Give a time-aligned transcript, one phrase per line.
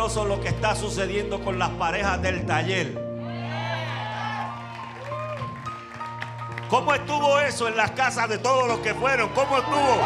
[0.00, 2.98] lo que está sucediendo con las parejas del taller.
[6.70, 9.28] ¿Cómo estuvo eso en las casas de todos los que fueron?
[9.34, 10.00] ¿Cómo estuvo?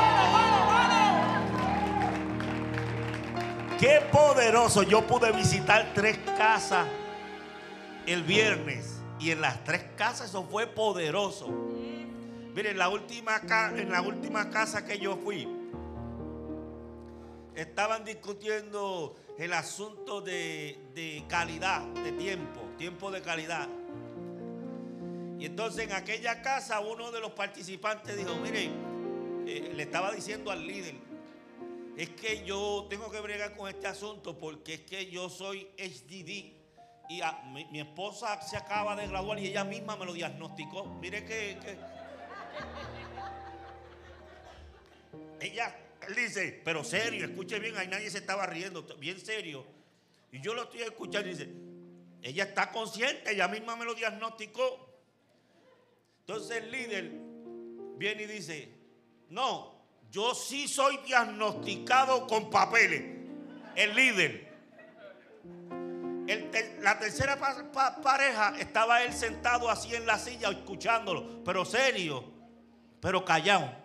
[3.79, 4.83] Qué poderoso.
[4.83, 6.89] Yo pude visitar tres casas
[8.07, 9.01] el viernes.
[9.21, 11.47] Y en las tres casas eso fue poderoso.
[12.53, 13.41] Miren, la última,
[13.77, 15.49] en la última casa que yo fui,
[17.55, 23.69] estaban discutiendo el asunto de, calidad, de tiempo, tiempo de calidad.
[25.39, 28.71] Y entonces en aquella casa uno de los participantes dijo, mire,
[29.47, 30.95] eh, le estaba diciendo al líder,
[31.97, 36.55] es que yo tengo que bregar con este asunto porque es que yo soy HDD.
[37.07, 37.21] Y
[37.71, 40.87] mi, esposa se acaba de graduar y ella misma me lo diagnosticó.
[40.87, 41.59] Mire que
[45.41, 45.77] ella
[46.09, 49.67] él dice, pero serio, escuche bien, ahí nadie se estaba riendo, bien serio.
[50.33, 51.49] Y yo lo estoy escuchando y dice,
[52.23, 54.95] ella está consciente, ella misma me lo diagnosticó.
[56.21, 57.11] Entonces el líder
[57.99, 58.73] viene y dice,
[59.29, 59.75] no,
[60.11, 63.03] yo sí soy diagnosticado con papeles.
[63.77, 64.55] El líder.
[66.81, 67.39] la tercera
[68.03, 72.25] pareja estaba él sentado así en la silla escuchándolo, pero serio,
[73.01, 73.84] pero callado.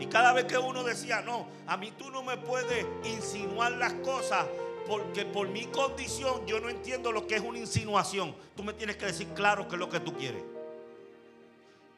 [0.00, 3.92] Y cada vez que uno decía, no, a mí tú no me puedes insinuar las
[3.94, 4.46] cosas
[4.88, 8.34] porque por mi condición yo no entiendo lo que es una insinuación.
[8.56, 10.42] Tú me tienes que decir claro qué es lo que tú quieres.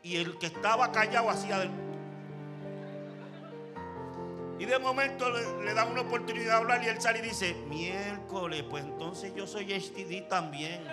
[0.03, 1.71] Y el que estaba callado hacía del...
[4.59, 8.65] Y de momento le, da una oportunidad de hablar y él sale y dice, miércoles,
[8.69, 10.85] pues entonces yo soy HTD también.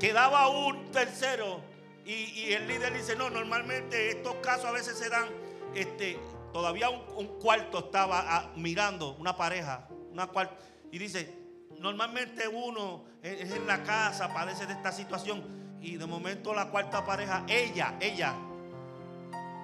[0.00, 1.73] Quedaba un tercero
[2.04, 5.26] y, el líder dice, no, normalmente estos casos a veces se dan,
[5.74, 6.18] este,
[6.52, 10.56] todavía un, cuarto estaba ah, mirando, una pareja, una cuarto,
[10.92, 11.34] y dice,
[11.78, 15.42] normalmente uno es, en la casa, padece de esta situación,
[15.80, 18.34] y de momento la cuarta pareja, ella, ella,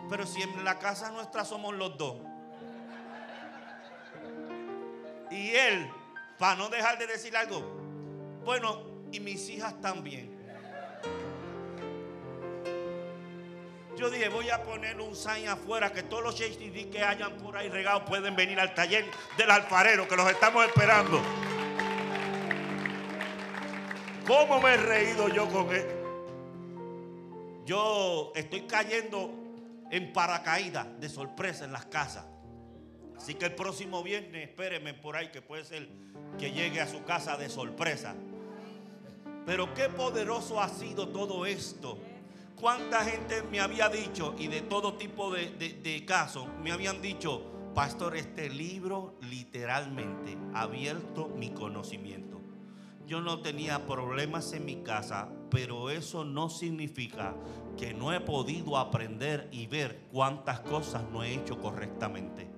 [0.09, 2.17] pero si en la casa nuestra somos los dos.
[5.31, 5.89] Y él,
[6.39, 7.61] para no dejar de decir algo,
[8.45, 10.40] bueno, y mis hijas también.
[14.01, 17.55] Yo dije, voy a poner un sign afuera que todos los HDD que hayan por
[17.55, 19.05] ahí regados pueden venir al taller
[19.37, 21.21] del alfarero, que los estamos esperando.
[24.27, 25.85] ¿Cómo me he reído yo con él?
[27.67, 29.35] Yo estoy cayendo
[29.91, 32.25] en paracaídas de sorpresa en las casas.
[33.19, 35.87] Así que el próximo viernes, espérenme por ahí, que puede ser
[36.39, 38.15] que llegue a su casa de sorpresa.
[39.45, 41.99] Pero qué poderoso ha sido todo esto
[42.61, 47.43] cuánta gente me había dicho, y de todo tipo de, casos, me habían dicho,
[47.75, 52.41] pastor, este libro literalmente ha abierto mi conocimiento.
[53.07, 57.35] Yo no tenía problemas en mi casa, pero eso no significa
[57.77, 62.49] que no he podido aprender y ver cuántas cosas no he hecho correctamente.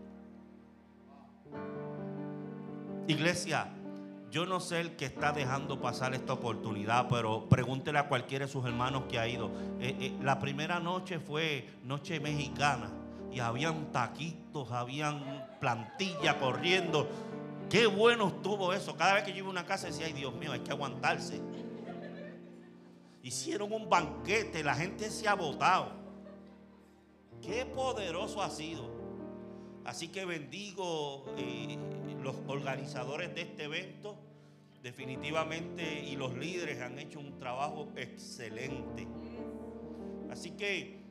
[3.08, 3.72] Iglesia,
[4.32, 8.50] yo no sé el que está dejando pasar esta oportunidad, pero pregúntele a cualquiera de
[8.50, 9.50] sus hermanos que ha ido.
[9.79, 12.90] Eh, eh, la primera noche fue noche mexicana
[13.31, 17.11] y habían taquitos, habían plantilla corriendo.
[17.69, 18.96] Qué bueno estuvo eso.
[18.96, 21.38] Cada vez que yo iba a una casa decía, ay Dios mío, hay que aguantarse.
[23.23, 25.93] Hicieron un banquete, la gente se ha votado.
[27.43, 28.90] Qué poderoso ha sido.
[29.85, 31.76] Así que bendigo eh,
[32.22, 34.16] los organizadores de este evento,
[34.82, 39.06] definitivamente, y los líderes han hecho un trabajo excelente.
[40.30, 41.02] Así que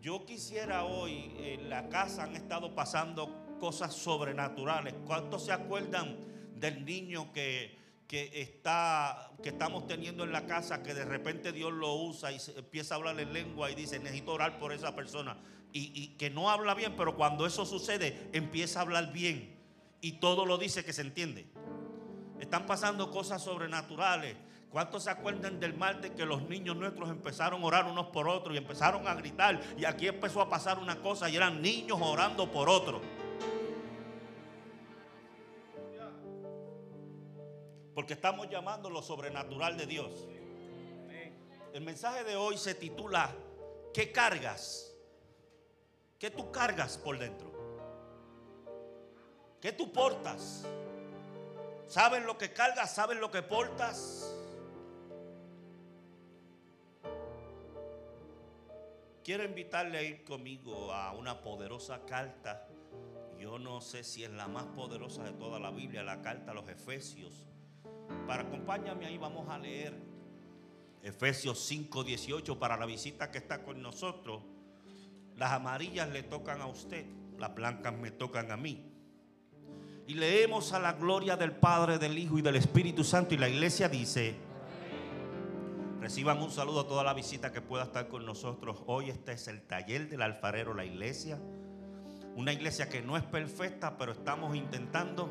[0.00, 4.94] yo quisiera hoy, en la casa han estado pasando cosas sobrenaturales.
[5.06, 6.16] ¿Cuántos se acuerdan
[6.54, 7.78] del niño que,
[8.08, 12.94] está, que estamos teniendo en la casa, que de repente Dios lo usa y empieza
[12.94, 15.36] a hablar en lengua y dice, necesito orar por esa persona?
[15.72, 19.59] y, que no habla bien, pero cuando eso sucede empieza a hablar bien
[20.00, 21.46] y todo lo dice que se entiende.
[22.38, 24.36] Están pasando cosas sobrenaturales.
[24.70, 28.54] ¿Cuántos se acuerdan del martes que los niños nuestros empezaron a orar unos por otros
[28.54, 29.60] y empezaron a gritar?
[29.76, 33.02] Y aquí empezó a pasar una cosa y eran niños orando por otros.
[37.94, 40.28] Porque estamos llamando lo sobrenatural de Dios.
[41.74, 43.34] El mensaje de hoy se titula
[43.92, 44.94] ¿Qué cargas?
[46.18, 47.59] ¿Qué tú cargas por dentro?
[49.60, 50.64] ¿Qué tú portas?
[51.86, 52.94] ¿Saben lo que cargas?
[52.94, 54.34] ¿Saben lo que portas?
[59.22, 62.66] Quiero invitarle a ir conmigo a una poderosa carta.
[63.38, 66.54] Yo no sé si es la más poderosa de toda la Biblia, la carta a
[66.54, 67.46] los Efesios.
[68.26, 69.94] Para acompáñame ahí, vamos a leer
[71.02, 74.42] Efesios 5, 18 para la visita que está con nosotros.
[75.36, 77.04] Las amarillas le tocan a usted,
[77.38, 78.89] las blancas me tocan a mí.
[80.10, 83.32] Y leemos a la gloria del Padre, del Hijo y del Espíritu Santo.
[83.32, 84.34] Y la iglesia dice,
[86.00, 88.82] reciban un saludo a toda la visita que pueda estar con nosotros.
[88.86, 91.38] Hoy este es el taller del alfarero, la iglesia.
[92.34, 95.30] Una iglesia que no es perfecta, pero estamos intentando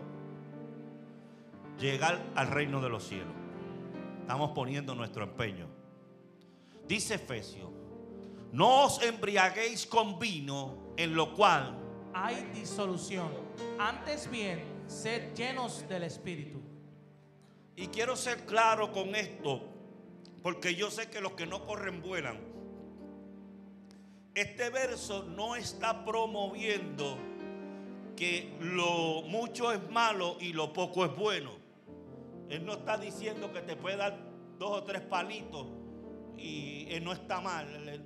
[1.77, 3.35] llegar al reino de los cielos.
[4.21, 5.67] Estamos poniendo nuestro empeño.
[6.87, 7.69] Dice Efesios,
[8.53, 13.29] no os embriaguéis con vino en lo cual hay disolución.
[13.77, 16.59] Antes bien, sed llenos del Espíritu.
[17.75, 19.61] Y quiero ser claro con esto,
[20.43, 22.39] porque yo sé que los que no corren vuelan.
[24.35, 27.17] Este verso no está promoviendo
[28.15, 31.51] que lo mucho es malo y lo poco es bueno.
[32.49, 34.17] Él no está diciendo que te puede dar
[34.57, 35.67] dos o tres palitos
[36.37, 38.03] y él no está mal.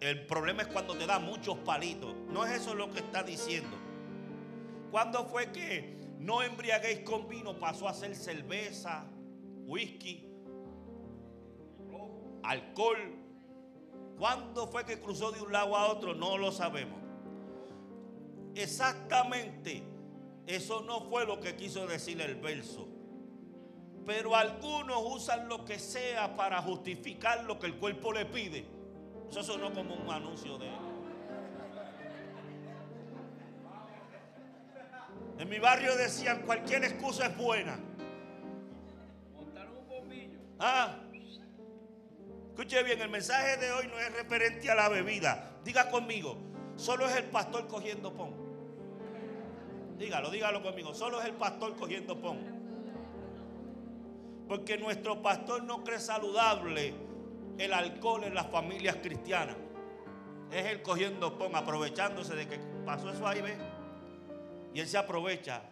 [0.00, 2.14] El, problema es cuando te da muchos palitos.
[2.30, 3.76] No es eso lo que está diciendo.
[4.90, 7.58] ¿Cuándo fue que no embriaguéis con vino?
[7.58, 9.04] Pasó a ser cerveza,
[9.66, 10.28] whisky,
[12.42, 13.14] alcohol.
[14.18, 16.14] ¿Cuándo fue que cruzó de un lado a otro?
[16.14, 16.98] No lo sabemos.
[18.56, 19.84] Exactamente,
[20.48, 22.88] eso no fue lo que quiso decir el verso.
[24.04, 28.77] Pero algunos usan lo que sea para justificar lo que el cuerpo le pide.
[29.30, 30.68] Eso sonó como un anuncio de
[35.38, 37.78] En mi barrio decían cualquier excusa es buena.
[39.34, 40.38] Montar un bombillo.
[40.58, 40.96] Ah.
[42.50, 45.52] Escuche bien, el mensaje de hoy no es referente a la bebida.
[45.62, 46.36] Diga conmigo,
[46.74, 48.34] solo es el pastor cogiendo pon.
[49.96, 52.38] Dígalo, dígalo conmigo, solo es el pastor cogiendo pon.
[54.48, 57.07] Porque nuestro pastor no cree saludable
[57.58, 59.56] el alcohol en las familias cristianas.
[60.50, 63.56] Es él cogiendo pon, aprovechándose de que pasó eso ahí, ve.
[64.72, 65.62] Y él se aprovecha.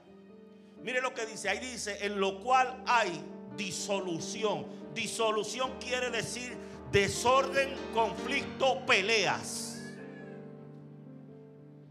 [0.83, 3.25] Mire lo que dice, ahí dice, en lo cual hay
[3.57, 4.67] disolución.
[4.95, 6.57] Disolución quiere decir
[6.91, 9.83] desorden, conflicto, peleas.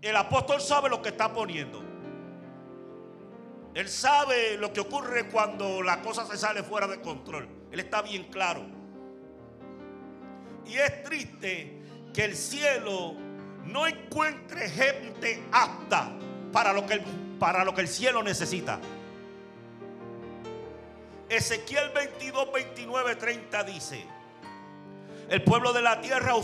[0.02, 1.82] El apóstol sabe lo que está poniendo.
[3.74, 7.48] Él sabe lo que ocurre cuando la cosa se sale fuera de control.
[7.72, 8.66] Él está bien claro.
[10.68, 11.82] Y es triste
[12.14, 13.14] que el cielo
[13.66, 16.12] no encuentre gente apta
[16.52, 17.02] para lo que el,
[17.40, 18.80] para lo que el cielo necesita.
[21.28, 24.06] Ezequiel 22, 29, 30 dice,
[25.28, 26.36] el pueblo de la tierra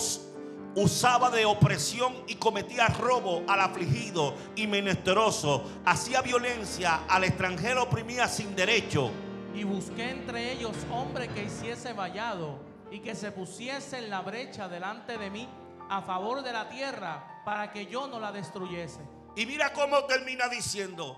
[0.76, 8.28] usaba de opresión y cometía robo al afligido y menesteroso, hacía violencia al extranjero oprimía
[8.28, 9.12] sin derecho.
[9.54, 14.68] Y busqué entre ellos hombre que hiciese vallado y que se pusiese en la brecha
[14.68, 15.48] delante de mí
[15.90, 19.00] a favor de la tierra para que yo no la destruyese.
[19.36, 21.18] Y mira cómo termina diciendo,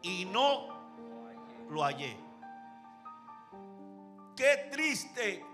[0.00, 2.16] y no lo hallé.
[4.34, 5.44] Qué triste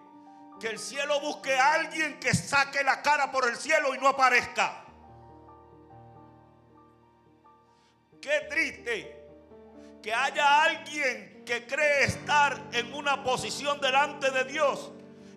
[0.61, 4.09] que el cielo busque a alguien que saque la cara por el cielo y no
[4.09, 4.85] aparezca.
[8.21, 9.27] Qué triste
[10.01, 14.94] que haya alguien que cree estar en una posición delante de Dios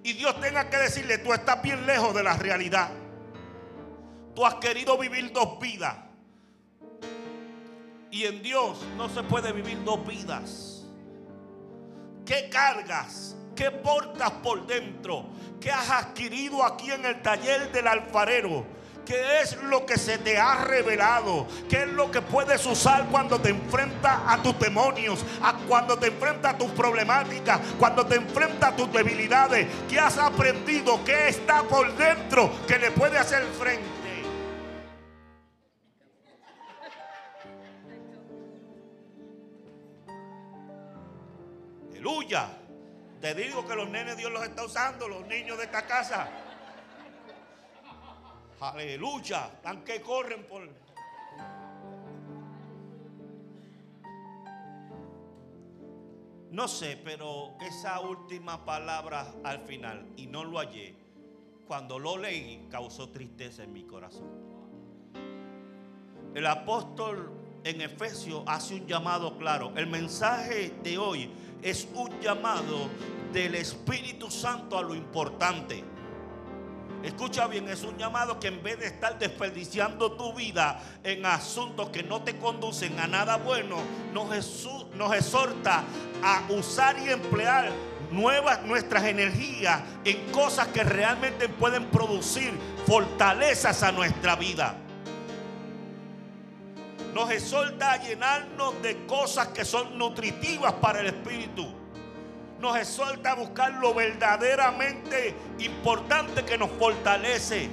[0.08, 2.92] y Dios tenga que decirle, tú estás bien lejos de la realidad.
[4.34, 5.98] Tú has querido vivir dos vidas.
[8.10, 10.86] Y en Dios no se puede vivir dos vidas.
[12.26, 13.36] ¿Qué cargas?
[13.54, 15.26] ¿Qué portas por dentro?
[15.60, 18.66] ¿Qué has adquirido aquí en el taller del alfarero?
[19.08, 21.48] ¿Qué es lo que se te ha revelado?
[21.70, 25.24] ¿Qué es lo que puedes usar cuando te enfrentas a tus demonios?
[25.42, 29.66] A cuando te enfrentas a tus problemáticas, cuando te enfrentas a tus debilidades.
[29.88, 31.06] ¿Qué has aprendido?
[31.06, 33.86] ¿Qué está por dentro que le puede hacer frente?
[41.92, 42.50] Aleluya.
[43.22, 46.28] Te digo que los nenes Dios los está usando, los niños de esta casa.
[48.60, 49.52] Aleluya.
[49.56, 50.68] Están que corren por...
[56.52, 60.96] No sé, pero esa última palabra al final, y no lo hallé,
[61.68, 64.28] cuando lo leí causó tristeza en mi corazón.
[66.34, 67.32] El apóstol
[67.64, 69.74] en Efesios hace un llamado claro.
[69.76, 71.30] El mensaje de hoy
[71.62, 72.90] es un llamado
[73.34, 75.84] del Espíritu Santo a lo importante.
[77.08, 81.88] Escucha bien, es un llamado que en vez de estar desperdiciando tu vida en asuntos
[81.88, 83.78] que no te conducen a nada bueno,
[84.14, 84.28] nos,
[84.94, 85.86] nos exhorta
[86.22, 87.72] a usar y emplear
[88.12, 92.52] nuevas nuestras energías en cosas que realmente pueden producir
[92.86, 94.76] fortalezas a nuestra vida.
[97.14, 101.74] Nos exhorta a llenarnos de cosas que son nutritivas para el espíritu
[102.60, 107.70] nos exhorta a buscar lo verdaderamente importante que nos fortalece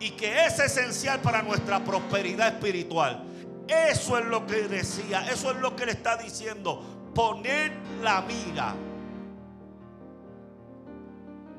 [0.00, 3.24] y que es esencial para nuestra prosperidad espiritual.
[3.68, 6.82] Eso es lo que decía, eso es lo que le está diciendo.
[7.14, 8.74] Poner la mira.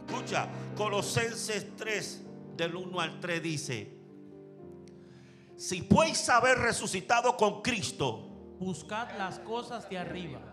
[0.06, 2.22] Escucha, Colosenses 3,
[2.58, 3.98] del 1 al 3 dice,
[5.56, 8.20] si podéis haber resucitado con Cristo,
[8.60, 10.53] buscad las cosas de arriba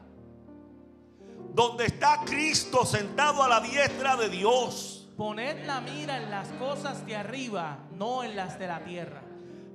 [1.55, 5.09] donde está Cristo sentado a la diestra de Dios.
[5.17, 9.23] Poned la mira en las cosas de arriba, no en las de la tierra.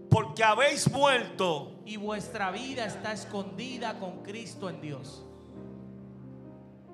[0.10, 1.82] Porque habéis muerto.
[1.86, 5.24] Y vuestra vida está escondida con Cristo en Dios.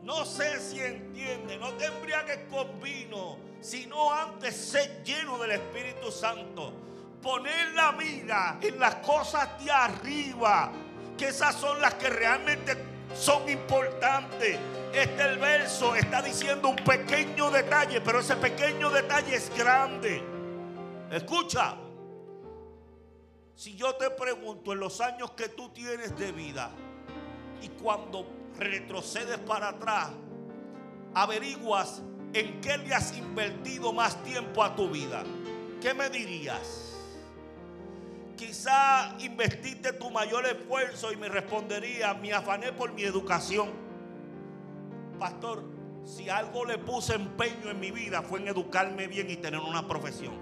[0.03, 6.11] No sé si entiende, no te embriagues con vino, sino antes ser lleno del Espíritu
[6.11, 6.73] Santo.
[7.21, 10.71] Poner la mira en las cosas de arriba,
[11.15, 14.57] que esas son las que realmente son importantes.
[14.93, 20.21] Este el verso está diciendo un pequeño detalle, pero ese pequeño detalle es grande.
[21.11, 21.75] Escucha,
[23.55, 26.71] si yo te pregunto en los años que tú tienes de vida
[27.61, 28.25] y cuando
[28.57, 30.09] retrocedes para atrás,
[31.13, 32.01] averiguas
[32.33, 35.23] en qué le has invertido más tiempo a tu vida,
[35.81, 36.90] ¿qué me dirías?
[38.41, 43.69] Quizá invertiste tu mayor esfuerzo y me respondería, me afané por mi educación.
[45.19, 45.63] Pastor,
[46.03, 49.87] si algo le puse empeño en mi vida fue en educarme bien y tener una
[49.87, 50.33] profesión.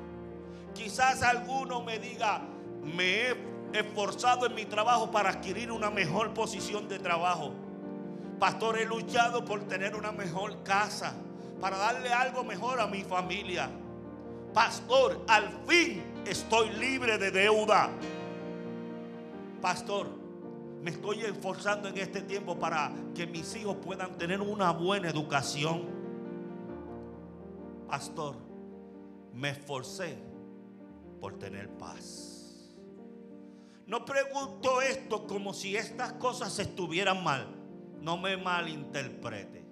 [0.74, 2.42] Quizás alguno me diga,
[2.82, 3.38] me he
[3.74, 7.52] esforzado en mi trabajo para adquirir una mejor posición de trabajo.
[8.40, 11.16] Pastor, he luchado por tener una mejor casa,
[11.60, 13.70] para darle algo mejor a mi familia.
[14.54, 17.90] Pastor, al fin estoy libre de deuda.
[19.62, 20.08] Pastor,
[20.82, 25.84] me estoy esforzando en este tiempo para que mis hijos puedan tener una buena educación.
[27.88, 28.36] Pastor,
[29.34, 30.18] me esforcé
[31.20, 32.70] por tener paz.
[33.88, 37.48] No pregunto esto como si estas cosas estuvieran mal.
[38.00, 39.68] No me malinterprete.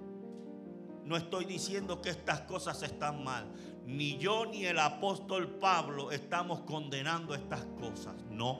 [1.06, 3.48] No estoy diciendo que estas cosas están mal
[3.88, 8.60] ni yo ni el apóstol Pablo estamos condenando estas cosas, no.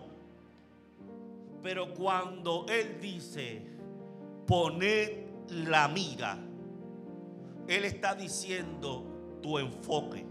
[1.62, 3.62] Pero cuando él dice,
[4.48, 6.38] poned la mira,
[7.68, 9.04] él está diciendo
[9.42, 10.26] tu enfoque,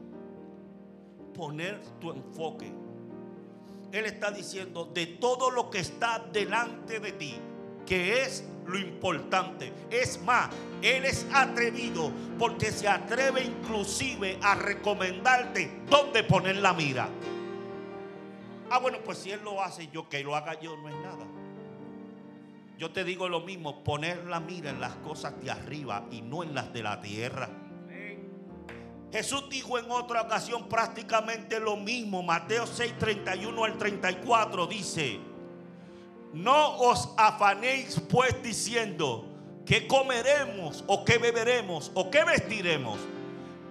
[1.34, 2.72] poner tu enfoque.
[3.92, 7.34] Él está diciendo de todo lo que está delante de ti,
[7.84, 9.72] que es lo importante.
[9.90, 10.50] Es más,
[10.82, 17.08] Él es atrevido porque se atreve inclusive a recomendarte dónde poner la mira.
[18.70, 21.24] Ah, bueno, pues si Él lo hace, yo que lo haga yo no es nada.
[22.78, 26.42] Yo te digo lo mismo, poner la mira en las cosas de arriba y no
[26.42, 27.48] en las de la tierra.
[29.12, 32.22] Jesús dijo en otra ocasión prácticamente lo mismo.
[32.22, 35.18] Mateo 6, 31 al 34 dice,
[36.32, 39.24] no os afanéis pues diciendo
[39.64, 42.98] que comeremos o que beberemos o que vestiremos.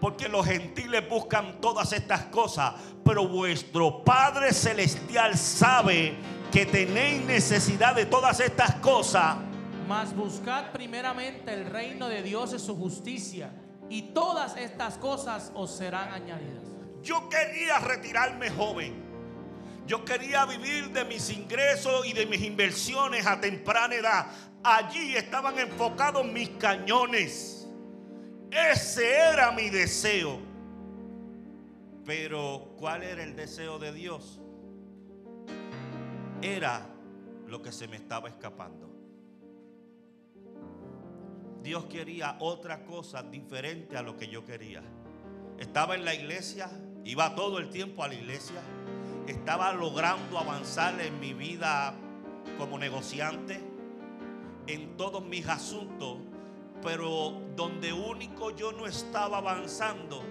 [0.02, 2.74] Porque los gentiles buscan todas estas cosas.
[3.04, 6.16] Pero vuestro Padre Celestial sabe
[6.52, 9.38] que tenéis necesidad de todas estas cosas.
[9.88, 13.52] Mas buscad primeramente el reino de Dios y su justicia.
[13.90, 16.64] Y todas estas cosas os serán añadidas.
[17.02, 19.05] Yo quería retirarme joven.
[19.86, 24.28] Yo quería vivir de mis ingresos y de mis inversiones a temprana edad.
[24.64, 27.68] Allí estaban enfocados mis cañones.
[28.50, 30.40] Ese era mi deseo.
[32.04, 34.40] Pero ¿cuál era el deseo de Dios?
[36.42, 36.88] Era
[37.48, 38.92] lo que se me estaba escapando.
[41.62, 44.84] Dios quería otra cosa diferente a lo que yo quería.
[45.58, 46.70] Estaba en la iglesia,
[47.04, 48.62] iba todo el tiempo a la iglesia,
[49.28, 51.96] estaba logrando avanzar en mi vida
[52.58, 53.60] como negociante,
[54.68, 56.18] en todos mis asuntos,
[56.82, 60.24] pero donde único yo no estaba avanzando.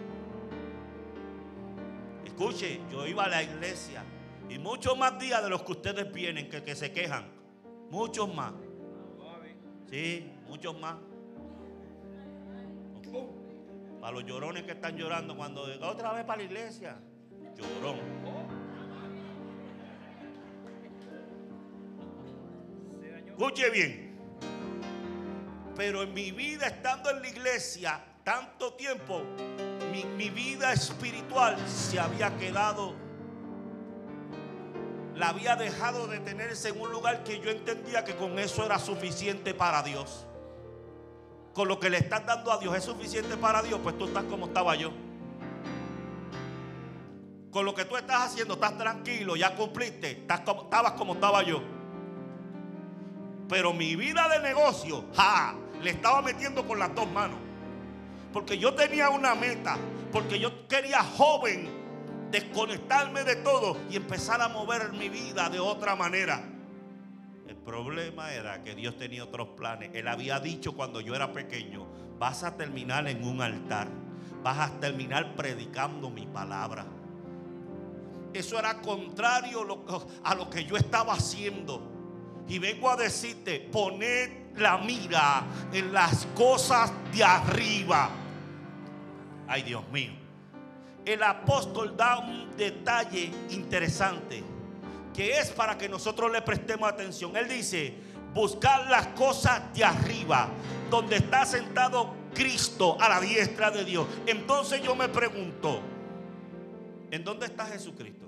[2.24, 4.04] Escuche, yo iba a la iglesia
[4.48, 7.26] y muchos más días de los que ustedes vienen que, que se quejan,
[7.90, 8.52] muchos más.
[9.90, 10.96] Sí, muchos más.
[14.02, 16.98] A los llorones que están llorando cuando otra vez para la iglesia.
[17.56, 18.23] Llorón.
[23.36, 24.16] Escuche bien.
[25.74, 29.22] Pero en mi vida, estando en la iglesia tanto tiempo,
[29.90, 32.94] mi, vida espiritual se había quedado,
[35.16, 38.78] la había dejado de tenerse en un lugar que yo entendía que con eso era
[38.78, 40.26] suficiente para Dios.
[41.54, 44.24] Con lo que le estás dando a Dios es suficiente para Dios, pues tú estás
[44.24, 44.92] como estaba yo.
[47.50, 51.42] Con lo que tú estás haciendo, estás tranquilo, ya cumpliste, estás como, estabas como estaba
[51.42, 51.73] yo.
[53.48, 57.38] Pero mi vida de negocio, ja, le estaba metiendo con las dos manos.
[58.32, 59.76] Porque yo tenía una meta,
[60.10, 61.68] porque yo quería joven
[62.30, 66.42] desconectarme de todo y empezar a mover mi vida de otra manera.
[67.46, 69.90] El problema era que Dios tenía otros planes.
[69.94, 71.86] Él había dicho cuando yo era pequeño,
[72.18, 73.88] vas a terminar en un altar,
[74.42, 76.86] vas a terminar predicando mi palabra.
[78.32, 79.86] Eso era contrario
[80.24, 81.93] a lo que yo estaba haciendo.
[82.48, 88.10] Y vengo a decirte, poned la mira en las cosas de arriba.
[89.48, 90.12] Ay, Dios mío.
[91.04, 94.42] El apóstol da un detalle interesante
[95.14, 97.36] que es para que nosotros le prestemos atención.
[97.36, 97.94] Él dice,
[98.34, 100.48] buscar las cosas de arriba,
[100.90, 104.06] donde está sentado Cristo a la diestra de Dios.
[104.26, 105.80] Entonces yo me pregunto,
[107.10, 108.26] ¿en dónde está Jesucristo?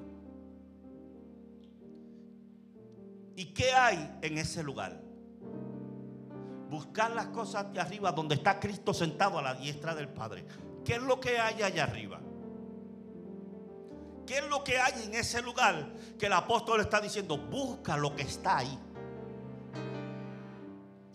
[3.36, 4.98] ¿Y qué hay en ese lugar?
[6.70, 10.46] Buscar las cosas de arriba donde está Cristo sentado a la diestra del Padre.
[10.82, 12.18] ¿Qué es lo que hay allá arriba?
[14.26, 17.36] ¿Qué es lo que hay en ese lugar que el apóstol está diciendo?
[17.36, 18.78] Busca lo que está ahí.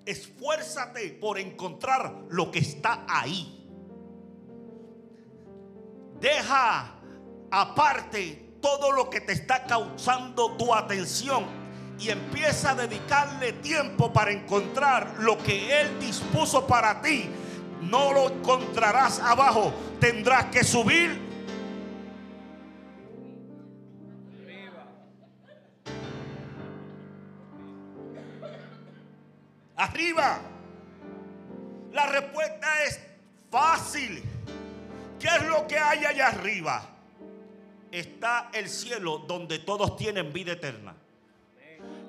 [0.05, 3.67] Esfuérzate por encontrar lo que está ahí.
[6.19, 6.99] Deja
[7.49, 11.60] aparte todo lo que te está causando tu atención
[12.01, 17.29] y empieza a dedicarle tiempo para encontrar lo que Él dispuso para ti,
[17.81, 19.71] no lo encontrarás abajo.
[19.99, 21.29] Tendrás que subir.
[29.75, 30.39] Arriba.
[31.91, 32.99] La respuesta es
[33.51, 34.23] fácil.
[35.19, 36.83] ¿Qué es lo que hay allá arriba?
[37.91, 40.95] Está el cielo donde todos tienen vida eterna.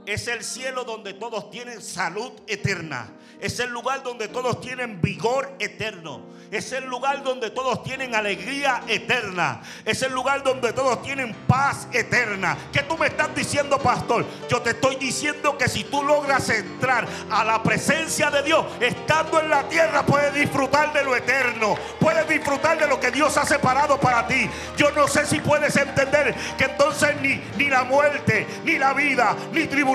[0.06, 3.10] Es el cielo donde todos tienen salud eterna.
[3.40, 6.22] Es el lugar donde todos tienen vigor eterno.
[6.52, 9.62] Es el lugar donde todos tienen alegría eterna.
[9.84, 12.56] Es el lugar donde todos tienen paz eterna.
[12.72, 14.26] ¿Qué tú me estás diciendo, pastor?
[14.48, 19.40] Yo te estoy diciendo que si tú logras entrar a la presencia de Dios, estando
[19.40, 21.74] en la tierra, puedes disfrutar de lo eterno.
[21.98, 24.48] Puedes disfrutar de lo que Dios ha separado para ti.
[24.76, 29.34] Yo no sé si puedes entender que entonces ni, ni la muerte, ni la vida,
[29.52, 29.91] ni tribulación,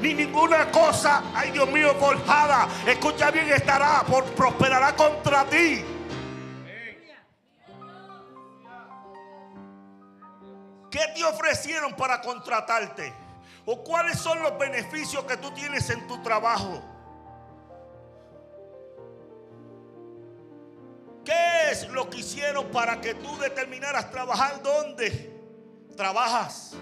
[0.00, 5.84] ni ninguna cosa, ay Dios mío, forjada escucha bien, estará, por, prosperará contra ti.
[10.90, 13.12] ¿Qué te ofrecieron para contratarte?
[13.66, 16.80] ¿O cuáles son los beneficios que tú tienes en tu trabajo?
[21.24, 25.32] ¿Qué es lo que hicieron para que tú determinaras trabajar dónde
[25.96, 26.76] trabajas?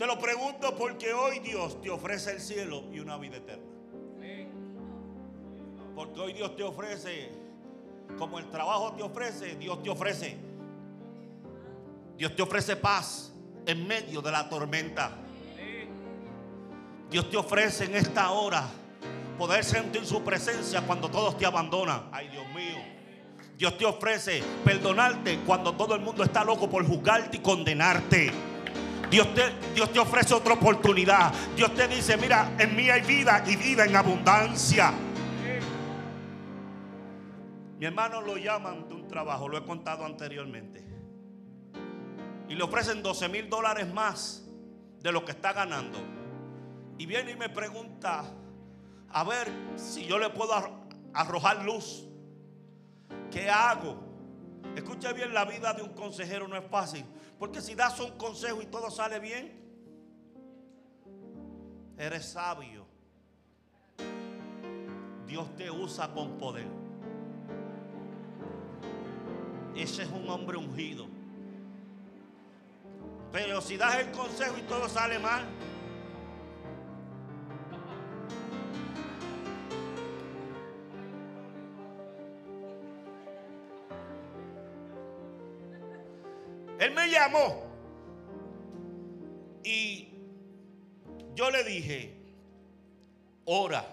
[0.00, 3.66] Te lo pregunto porque hoy Dios te ofrece el cielo y una vida eterna.
[5.94, 7.30] Porque hoy Dios te ofrece,
[8.16, 10.38] como el trabajo te ofrece, Dios te ofrece.
[12.16, 13.34] Dios te ofrece paz
[13.66, 15.18] en medio de la tormenta.
[17.10, 18.70] Dios te ofrece en esta hora
[19.36, 22.08] poder sentir su presencia cuando todos te abandonan.
[22.10, 22.78] Ay, Dios mío.
[23.58, 28.32] Dios te ofrece perdonarte cuando todo el mundo está loco por juzgarte y condenarte.
[29.10, 29.42] Dios te,
[29.74, 31.32] Dios te ofrece otra oportunidad.
[31.56, 34.92] Dios te dice, mira, en mí hay vida y vida en abundancia.
[37.78, 40.84] Mi hermano lo llaman de un trabajo, lo he contado anteriormente.
[42.48, 44.44] Y le ofrecen 12 mil dólares más
[45.00, 45.98] de lo que está ganando.
[46.98, 48.24] Y viene y me pregunta,
[49.08, 50.52] a ver si yo le puedo
[51.14, 52.06] arrojar luz.
[53.30, 53.98] ¿Qué hago?
[54.76, 57.04] Escucha bien, la vida de un consejero no es fácil.
[57.40, 59.50] Porque si das un consejo y todo sale bien,
[61.96, 62.84] eres sabio.
[65.26, 66.66] Dios te usa con poder.
[69.74, 71.06] Ese es un hombre ungido.
[73.32, 75.46] Pero si das el consejo y todo sale mal,
[86.80, 87.62] Él me llamó
[89.62, 90.08] y
[91.34, 92.16] yo le dije,
[93.44, 93.84] ora,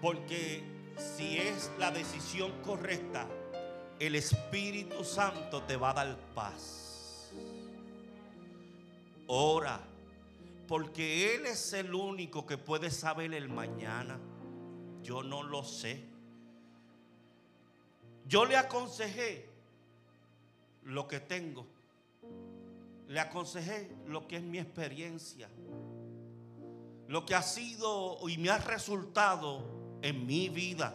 [0.00, 0.62] porque
[0.96, 3.26] si es la decisión correcta,
[3.98, 7.32] el Espíritu Santo te va a dar paz.
[9.26, 9.80] Ora,
[10.68, 14.20] porque Él es el único que puede saber el mañana.
[15.02, 16.04] Yo no lo sé.
[18.28, 19.57] Yo le aconsejé
[20.84, 21.66] lo que tengo.
[23.08, 25.48] Le aconsejé lo que es mi experiencia.
[27.06, 30.94] Lo que ha sido y me ha resultado en mi vida.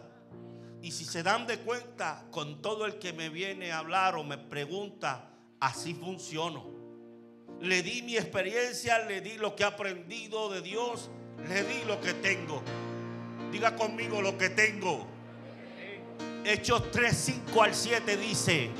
[0.82, 4.22] Y si se dan de cuenta con todo el que me viene a hablar o
[4.22, 6.66] me pregunta, así funciono.
[7.60, 11.10] Le di mi experiencia, le di lo que he aprendido de Dios,
[11.48, 12.62] le di lo que tengo.
[13.50, 15.06] Diga conmigo lo que tengo.
[16.44, 18.70] Hechos 3, 5 al 7 dice,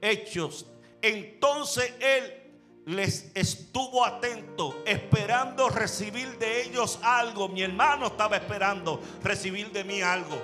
[0.00, 0.66] Hechos.
[1.02, 2.38] Entonces él
[2.86, 7.48] les estuvo atento, esperando recibir de ellos algo.
[7.48, 10.36] Mi hermano estaba esperando recibir de mí algo.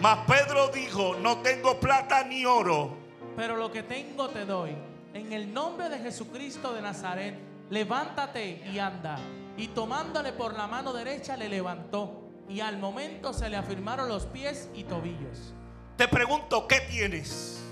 [0.00, 2.96] Mas Pedro dijo, no tengo plata ni oro.
[3.36, 4.70] Pero lo que tengo te doy.
[5.14, 7.38] En el nombre de Jesucristo de Nazaret,
[7.70, 9.18] levántate y anda.
[9.56, 12.20] Y tomándole por la mano derecha le levantó.
[12.48, 15.54] Y al momento se le afirmaron los pies y tobillos.
[15.96, 17.63] Te pregunto, ¿qué tienes?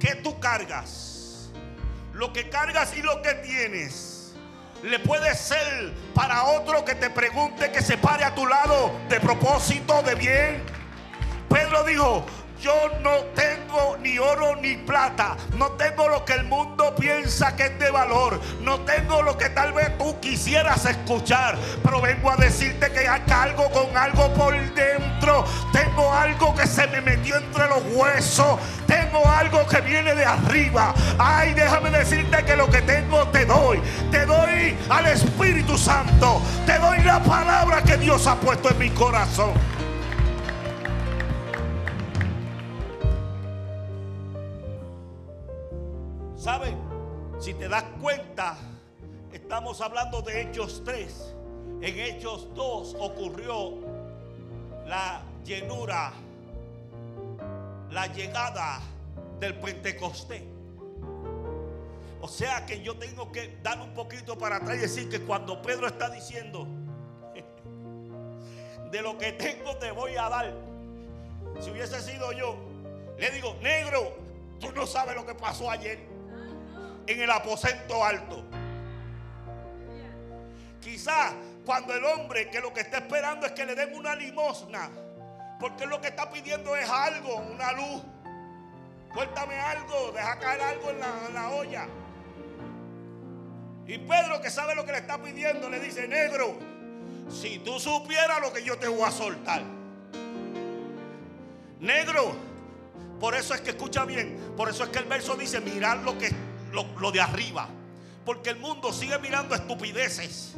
[0.00, 1.50] ¿Qué tú cargas?
[2.14, 4.34] Lo que cargas y lo que tienes.
[4.82, 9.20] Le puede ser para otro que te pregunte que se pare a tu lado de
[9.20, 10.62] propósito, de bien.
[11.50, 12.24] Pedro dijo,
[12.60, 15.36] yo no tengo ni oro ni plata.
[15.56, 18.40] No tengo lo que el mundo piensa que es de valor.
[18.60, 21.56] No tengo lo que tal vez tú quisieras escuchar.
[21.82, 25.44] Pero vengo a decirte que algo con algo por dentro.
[25.72, 28.58] Tengo algo que se me metió entre los huesos.
[28.86, 30.94] Tengo algo que viene de arriba.
[31.18, 33.80] Ay, déjame decirte que lo que tengo te doy.
[34.10, 36.42] Te doy al Espíritu Santo.
[36.66, 39.79] Te doy la palabra que Dios ha puesto en mi corazón.
[46.40, 46.74] ¿Saben?
[47.38, 48.56] Si te das cuenta,
[49.30, 51.34] estamos hablando de Hechos 3.
[51.82, 53.74] En Hechos 2 ocurrió
[54.86, 56.14] la llenura,
[57.90, 58.80] la llegada
[59.38, 60.42] del Pentecostés.
[62.22, 65.60] O sea que yo tengo que dar un poquito para atrás y decir que cuando
[65.60, 66.66] Pedro está diciendo,
[68.90, 70.54] de lo que tengo te voy a dar.
[71.60, 72.56] Si hubiese sido yo,
[73.18, 74.14] le digo, negro,
[74.58, 76.09] tú no sabes lo que pasó ayer
[77.10, 78.44] en el aposento alto.
[80.80, 84.90] Quizás cuando el hombre que lo que está esperando es que le den una limosna,
[85.58, 88.02] porque lo que está pidiendo es algo, una luz.
[89.12, 91.86] Cuéntame algo, deja caer algo en la, en la olla.
[93.86, 96.56] Y Pedro, que sabe lo que le está pidiendo, le dice, negro,
[97.28, 99.62] si tú supieras lo que yo te voy a soltar.
[101.80, 102.36] Negro,
[103.18, 106.16] por eso es que escucha bien, por eso es que el verso dice, mirar lo
[106.16, 106.30] que
[106.72, 107.68] lo, de arriba.
[108.24, 110.54] Porque el mundo sigue mirando estupideces.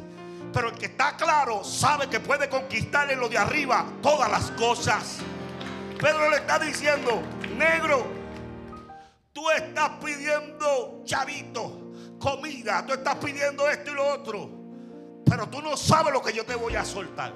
[0.51, 4.51] Pero el que está claro sabe que puede conquistar en lo de arriba todas las
[4.51, 5.19] cosas.
[5.99, 7.21] Pedro le está diciendo,
[7.57, 8.05] negro,
[9.31, 14.49] tú estás pidiendo chavito, comida, tú estás pidiendo esto y lo otro.
[15.25, 17.33] Pero tú no sabes lo que yo te voy a soltar.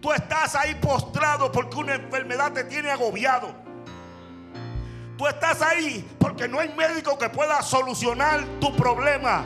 [0.00, 3.65] Tú estás ahí postrado porque una enfermedad te tiene agobiado.
[5.16, 9.44] Tú estás ahí porque no hay médico que pueda solucionar tu problema.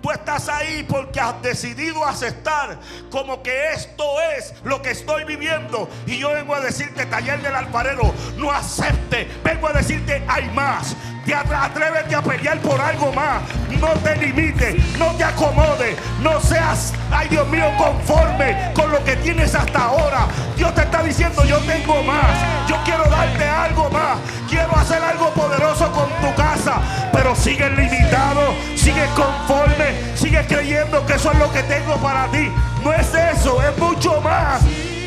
[0.00, 2.78] Tú estás ahí porque has decidido aceptar
[3.10, 4.04] como que esto
[4.36, 5.88] es lo que estoy viviendo.
[6.06, 9.28] Y yo vengo a decirte, taller del alfarero, no acepte.
[9.42, 10.94] Vengo a decirte, hay más.
[11.28, 13.42] Te atrévete a pelear por algo más.
[13.78, 19.14] No te limites, no te acomodes, no seas, ay Dios mío, conforme con lo que
[19.16, 20.26] tienes hasta ahora.
[20.56, 22.32] Dios te está diciendo, yo tengo más.
[22.66, 24.16] Yo quiero darte algo más.
[24.48, 26.80] Quiero hacer algo poderoso con tu casa.
[27.12, 32.50] Pero sigues limitado, sigues conforme, sigues creyendo que eso es lo que tengo para ti.
[32.82, 34.62] No es eso, es mucho más.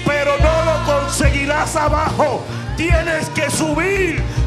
[0.05, 2.45] Pero no lo conseguirás abajo.
[2.77, 4.40] Tienes que subir.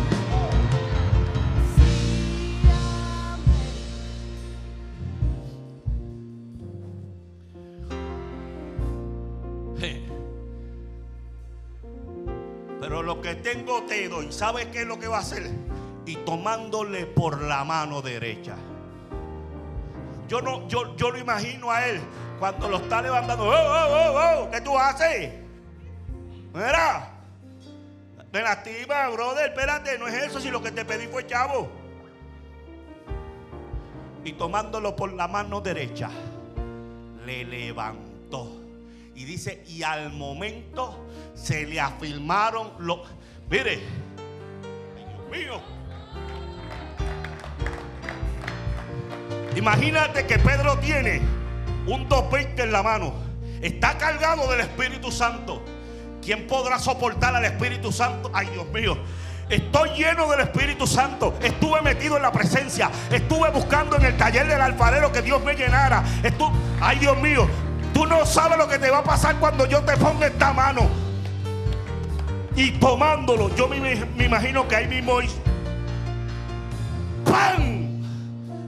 [13.54, 14.32] Tengo te doy.
[14.32, 15.48] ¿Sabes qué es lo que va a hacer?
[16.06, 18.56] Y tomándole por la mano derecha.
[20.28, 22.00] Yo no, yo, yo lo imagino a él
[22.38, 23.44] cuando lo está levantando.
[23.44, 24.50] ¡Oh, oh, oh, oh!
[24.50, 25.32] ¿Qué tú haces?
[26.52, 27.10] Mira.
[28.32, 29.50] Me lastima, brother.
[29.50, 30.40] Espérate, no es eso.
[30.40, 31.68] Si lo que te pedí fue chavo.
[34.24, 36.10] Y tomándolo por la mano derecha,
[37.24, 38.50] le levantó.
[39.14, 43.00] Y dice, y al momento se le afirmaron los...
[43.50, 43.80] Mire,
[44.96, 45.60] Dios mío.
[49.56, 51.20] Imagínate que Pedro tiene
[51.86, 53.14] un 220 en la mano.
[53.60, 55.62] Está cargado del Espíritu Santo.
[56.22, 58.30] ¿Quién podrá soportar al Espíritu Santo?
[58.32, 58.98] Ay, Dios mío.
[59.48, 61.34] Estoy lleno del Espíritu Santo.
[61.42, 62.90] Estuve metido en la presencia.
[63.10, 66.02] Estuve buscando en el taller del alfarero que Dios me llenara.
[66.22, 67.46] Estuve, ay, Dios mío.
[67.92, 71.03] Tú no sabes lo que te va a pasar cuando yo te ponga esta mano.
[72.56, 75.34] Y tomándolo, yo me, me imagino que ahí mismo es
[77.24, 78.02] ¡Pam!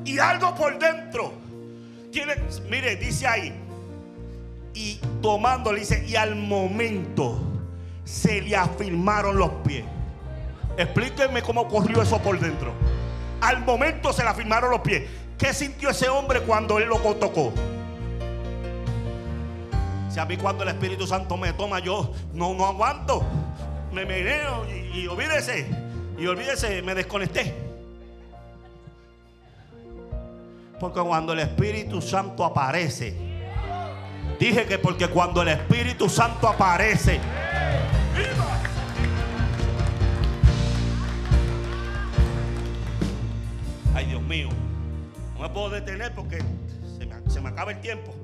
[0.04, 1.32] Y algo por dentro.
[2.68, 3.52] Mire, dice ahí.
[4.74, 7.38] Y tomándolo, dice, y al momento
[8.04, 9.84] se le afirmaron los pies.
[10.76, 12.72] Explíquenme cómo ocurrió eso por dentro.
[13.40, 15.04] Al momento se le afirmaron los pies.
[15.38, 17.52] ¿Qué sintió ese hombre cuando él lo tocó?
[20.08, 23.22] Si a mí cuando el Espíritu Santo me toma, yo no, no aguanto.
[23.96, 25.66] Me meneo y, y olvídese.
[26.18, 27.54] Y olvídese, me desconecté.
[30.78, 33.16] Porque cuando el Espíritu Santo aparece,
[34.38, 37.18] dije que porque cuando el Espíritu Santo aparece,
[43.94, 44.50] ay Dios mío,
[45.36, 46.40] no me puedo detener porque
[46.98, 48.14] se me, se me acaba el tiempo.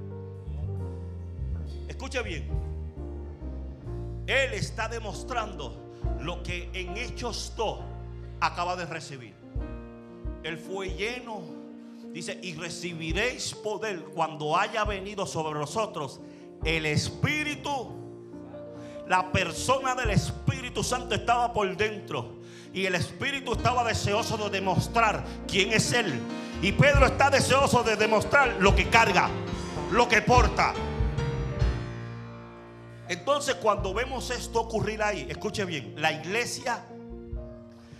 [1.88, 2.46] Escuche bien,
[4.32, 7.78] Él está demostrando lo que en Hechos 2
[8.40, 9.34] acaba de recibir.
[10.42, 11.62] Él fue lleno
[12.12, 16.20] Dice, y recibiréis poder cuando haya venido sobre nosotros
[16.62, 17.90] el Espíritu.
[19.08, 22.40] La persona del Espíritu Santo estaba por dentro.
[22.74, 26.20] Y el Espíritu estaba deseoso de demostrar quién es Él.
[26.60, 29.30] Y Pedro está deseoso de demostrar lo que carga,
[29.90, 30.74] lo que porta.
[33.08, 36.84] Entonces cuando vemos esto ocurrir ahí, escuche bien, la iglesia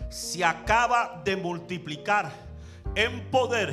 [0.09, 2.31] se acaba de multiplicar
[2.95, 3.73] en poder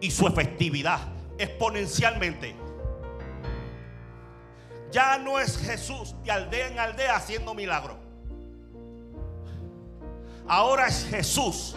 [0.00, 1.00] y su efectividad
[1.38, 2.54] exponencialmente.
[4.90, 7.96] Ya no es Jesús de aldea en aldea haciendo milagros.
[10.48, 11.74] Ahora es Jesús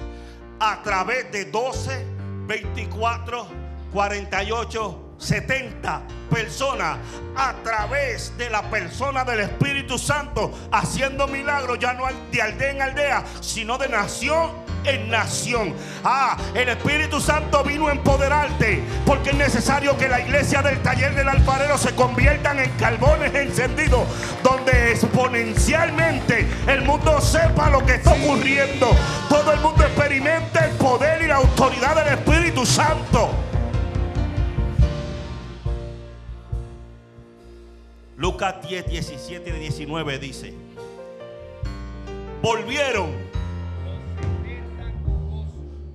[0.60, 2.06] a través de 12,
[2.46, 3.48] 24,
[3.92, 6.98] 48, 70 personas
[7.36, 12.82] a través de la persona del Espíritu Santo haciendo milagros ya no de aldea en
[12.82, 15.74] aldea, sino de nación en nación.
[16.04, 21.14] Ah, el Espíritu Santo vino a empoderarte porque es necesario que la iglesia del taller
[21.16, 24.02] del alfarero se conviertan en carbones encendidos
[24.44, 28.90] donde exponencialmente el mundo sepa lo que está ocurriendo.
[29.28, 33.49] Todo el mundo experimenta el poder y la autoridad del Espíritu Santo.
[38.20, 40.54] Lucas 10, 17 y 19 dice,
[42.44, 43.30] volvieron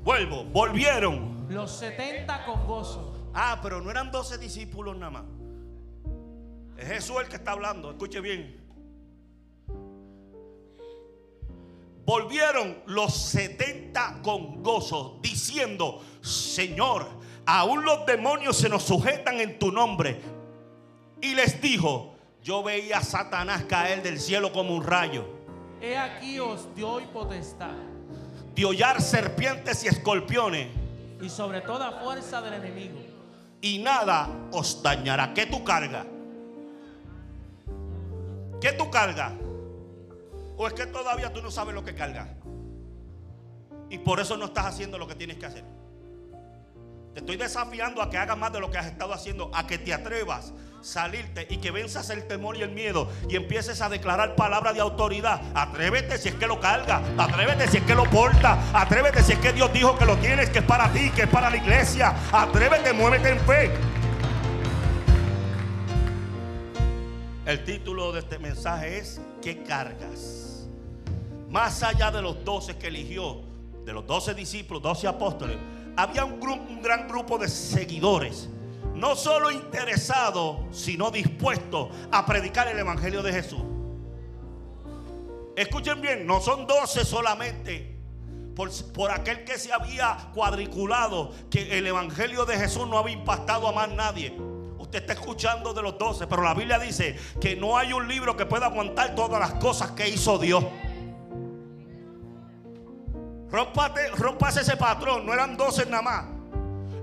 [0.05, 1.47] Vuelvo, volvieron.
[1.49, 3.31] Los 70 con gozo.
[3.33, 5.25] Ah, pero no eran 12 discípulos nada más.
[6.77, 8.63] Es Jesús el que está hablando, escuche bien.
[12.05, 17.07] Volvieron los 70 con gozo, diciendo, Señor,
[17.47, 20.21] aún los demonios se nos sujetan en tu nombre.
[21.23, 22.13] Y les dijo,
[22.44, 25.24] yo veía a Satanás caer del cielo como un rayo.
[25.80, 27.72] He aquí os doy potestad
[28.54, 30.68] de hollar serpientes y escorpiones.
[31.22, 33.00] Y sobre toda fuerza del enemigo.
[33.62, 35.33] Y nada os dañará.
[35.33, 36.04] ¿Qué tú cargas?
[38.61, 39.33] ¿Qué tú cargas?
[40.59, 42.28] ¿O es que todavía tú no sabes lo que cargas?
[43.88, 45.64] Y por eso no estás haciendo lo que tienes que hacer.
[47.14, 49.78] Te estoy desafiando a que hagas más de lo que has estado haciendo, a que
[49.78, 50.52] te atrevas
[50.85, 54.81] salirte y que venzas el temor y el miedo y empieces a declarar palabras de
[54.81, 55.40] autoridad.
[55.55, 59.38] Atrévete si es que lo carga, atrévete si es que lo porta, atrévete si es
[59.38, 62.14] que Dios dijo que lo tienes, que es para ti, que es para la iglesia.
[62.31, 63.70] Atrévete, muévete en fe.
[67.47, 70.66] El título de este mensaje es ¿Qué cargas?
[71.49, 73.42] Más allá de los doce que eligió,
[73.85, 75.57] de los doce discípulos, doce apóstoles,
[75.97, 78.49] había un, un gran grupo de seguidores
[78.94, 83.62] no solo interesados, sino dispuestos a predicar el Evangelio de Jesús.
[85.57, 87.96] Escuchen bien, no son doce solamente
[88.54, 93.68] por, por, aquel que se había cuadriculado que el Evangelio de Jesús no había impactado
[93.68, 94.37] a más nadie.
[94.78, 98.37] Usted está escuchando de los doce, pero la Biblia dice que no hay un libro
[98.37, 100.64] que pueda aguantar todas las cosas que hizo Dios.
[103.50, 106.34] Rompase ese patrón, no eran doce nada más.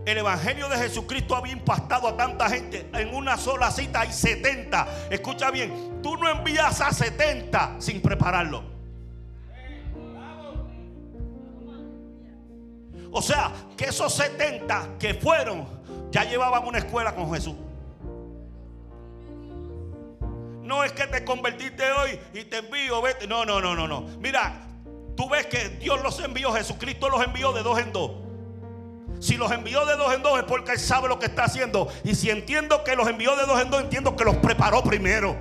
[0.05, 2.89] El Evangelio de Jesucristo había impactado a tanta gente.
[2.93, 5.09] En una sola cita hay 70.
[5.11, 8.63] Escucha bien, tú no envías a 70 sin prepararlo.
[13.11, 15.67] O sea, que esos 70 que fueron
[16.11, 17.55] ya llevaban una escuela con Jesús.
[20.63, 23.27] No es que te convertiste hoy y te envío, vete.
[23.27, 24.01] No, no, no, no, no.
[24.19, 24.61] Mira,
[25.15, 28.11] tú ves que Dios los envió, Jesucristo los envió de dos en dos.
[29.21, 31.87] Si los envió de dos en dos es porque Él sabe lo que está haciendo.
[32.03, 35.37] Y si entiendo que los envió de dos en dos, entiendo que los preparó primero.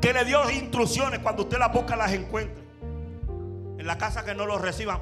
[0.00, 2.60] Que le dio instrucciones cuando usted las busca, las encuentra.
[3.78, 5.00] En la casa que no los reciban,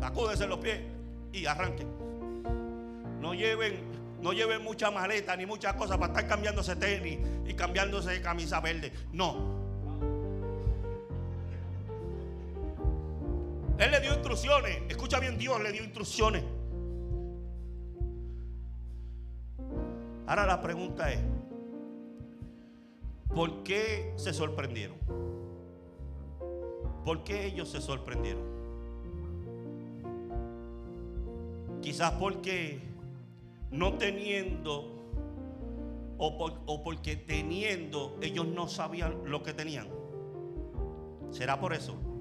[0.00, 0.80] sacúdense los pies
[1.30, 1.88] y arranquen.
[3.20, 3.78] No lleven,
[4.22, 8.58] no lleven mucha maleta ni muchas cosas para estar cambiándose tenis y cambiándose de camisa
[8.60, 8.90] verde.
[9.12, 9.71] No.
[13.82, 14.80] Él le dio instrucciones.
[14.88, 16.44] Escucha bien, Dios le dio instrucciones.
[20.24, 21.18] Ahora la pregunta es,
[23.34, 24.96] ¿por qué se sorprendieron?
[27.04, 28.44] ¿Por qué ellos se sorprendieron?
[31.82, 32.80] Quizás porque
[33.72, 34.92] no teniendo
[36.18, 39.88] o, porque teniendo ellos no sabían lo que tenían.
[41.32, 42.11] ¿Será por eso?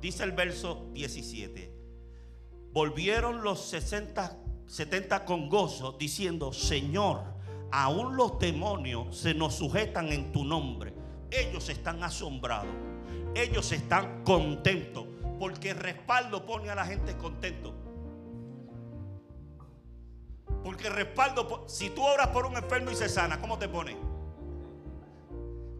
[0.00, 1.72] Dice el verso 17.
[2.72, 7.22] Volvieron los 60, 70 con gozo diciendo, Señor,
[7.70, 10.94] aún los demonios se nos sujetan en tu nombre.
[11.30, 12.74] Ellos están asombrados.
[13.34, 15.06] Ellos están contentos.
[15.38, 17.74] Porque el respaldo pone a la gente contento.
[20.64, 23.96] Porque el respaldo, si tú obras por un enfermo y se sana, ¿cómo te pone?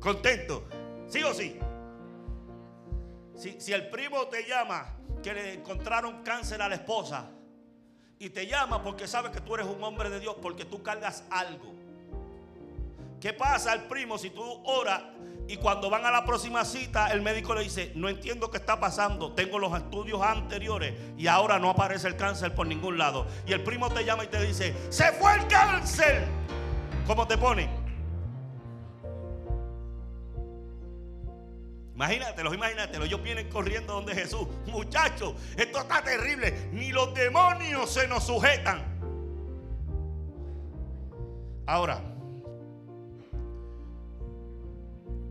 [0.00, 0.64] Contento.
[1.06, 1.58] ¿Sí o sí?
[3.40, 4.84] Si, el primo te llama
[5.22, 7.30] que le encontraron cáncer a la esposa
[8.18, 11.24] y te llama porque sabe que tú eres un hombre de Dios, porque tú cargas
[11.30, 11.72] algo.
[13.18, 15.02] ¿Qué pasa al primo si tú oras
[15.48, 18.78] y cuando van a la próxima cita el médico le dice, no entiendo qué está
[18.78, 23.26] pasando, tengo los estudios anteriores y ahora no aparece el cáncer por ningún lado?
[23.46, 26.26] Y el primo te llama y te dice, se fue el cáncer.
[27.06, 27.79] ¿Cómo te pone?
[32.00, 33.04] Imagínatelo, imagínatelo.
[33.04, 34.48] Ellos vienen corriendo donde Jesús.
[34.68, 36.70] Muchachos, esto está terrible.
[36.72, 38.82] Ni los demonios se nos sujetan.
[41.66, 42.00] Ahora,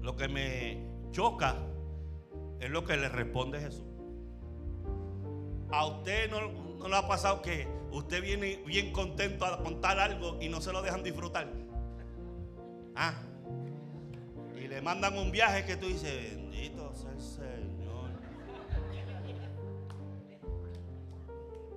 [0.04, 1.56] lo que me choca
[2.60, 3.88] es lo que le responde Jesús.
[5.72, 10.38] A usted no, no le ha pasado que usted viene bien contento a contar algo
[10.40, 11.52] y no se lo dejan disfrutar.
[12.96, 13.16] Ah,
[14.56, 16.38] y le mandan un viaje que tú dices,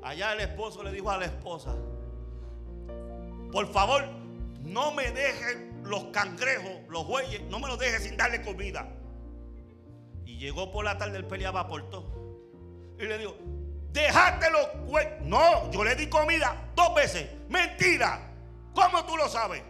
[0.02, 1.76] Allá el esposo le dijo a la esposa,
[3.52, 4.04] por favor,
[4.62, 8.88] no me dejen los cangrejos, los bueyes, no me los dejes sin darle comida.
[10.24, 12.96] Y llegó por la tarde, él peleaba por todo.
[12.98, 13.36] Y le dijo,
[13.92, 14.68] dejaste los
[15.22, 17.28] No, yo le di comida dos veces.
[17.48, 18.30] Mentira.
[18.74, 19.62] ¿Cómo tú lo sabes?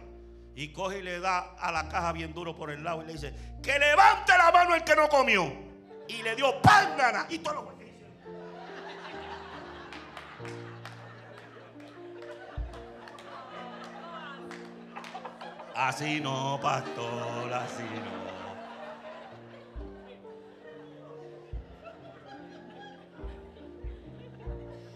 [0.55, 3.13] Y coge y le da a la caja bien duro por el lado y le
[3.13, 5.51] dice, que levante la mano el que no comió.
[6.07, 7.72] Y le dio pángana y todo lo
[15.75, 18.23] Así no, pastor, así no.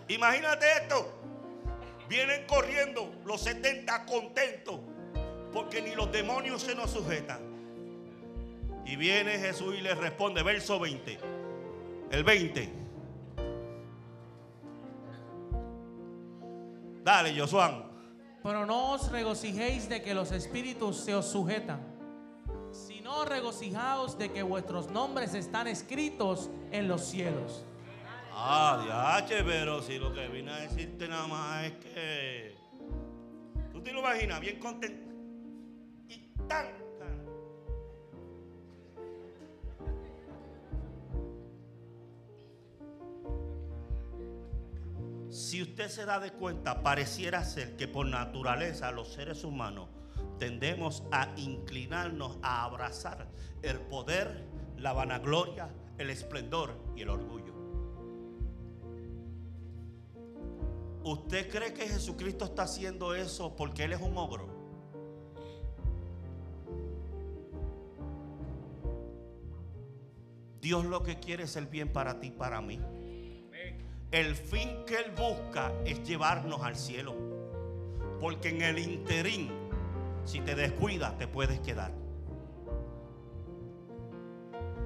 [0.07, 1.13] Imagínate esto.
[2.07, 4.79] Vienen corriendo los 70 contentos
[5.51, 7.39] porque ni los demonios se nos sujetan.
[8.85, 11.19] Y viene Jesús y le responde, verso 20.
[12.11, 12.69] El 20.
[17.03, 17.86] Dale, Josuán.
[18.47, 21.81] Pero no os regocijéis de que los espíritus se os sujetan,
[22.71, 27.65] sino regocijaos de que vuestros nombres están escritos en los cielos.
[28.31, 32.55] Ah, diache, pero si lo que vine a decirte nada más es que.
[33.73, 34.39] ¿Tú te lo imaginas?
[34.39, 35.09] Bien contento.
[45.37, 49.87] Si usted se da de cuenta, pareciera ser que por naturaleza los seres humanos
[50.39, 53.27] tendemos a inclinarnos a abrazar
[53.61, 55.69] el poder, la vanagloria,
[55.99, 57.53] el esplendor y el orgullo.
[61.03, 64.49] ¿Usted cree que Jesucristo está haciendo eso porque Él es un ogro?
[70.61, 72.79] Dios lo que quiere es el bien para ti, para mí.
[74.11, 77.13] El fin que Él busca es llevarnos al cielo.
[78.21, 79.51] Porque en el interín,
[80.23, 81.91] si te descuidas, te puedes quedar.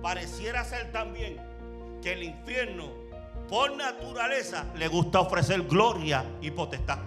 [0.02, 1.38] Pareciera ser también
[2.02, 2.90] que el infierno,
[3.48, 6.98] por naturaleza, le gusta ofrecer gloria y potestad.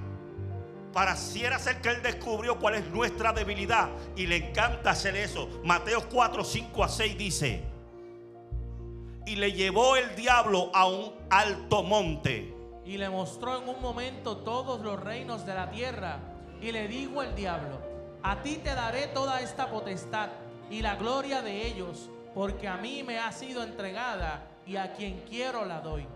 [0.92, 5.48] Pareciera ser que Él descubrió cuál es nuestra debilidad y le encanta hacer eso.
[5.64, 7.64] Mateo 4, 5 a 6 dice,
[9.26, 12.54] y le llevó el diablo a un alto monte.
[12.84, 16.18] Y le mostró en un momento todos los reinos de la tierra.
[16.60, 17.80] Y le dijo el diablo,
[18.22, 20.30] a ti te daré toda esta potestad
[20.70, 25.24] y la gloria de ellos, porque a mí me ha sido entregada y a quien
[25.28, 26.06] quiero la doy.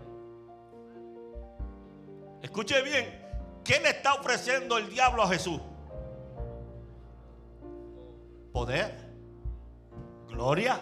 [2.41, 3.21] Escuche bien,
[3.63, 5.59] ¿qué le está ofreciendo el diablo a Jesús?
[8.51, 8.95] Poder,
[10.27, 10.81] gloria.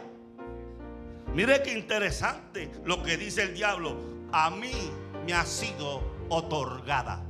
[1.33, 3.95] Mire qué interesante lo que dice el diablo.
[4.31, 4.71] A mí
[5.25, 7.23] me ha sido otorgada.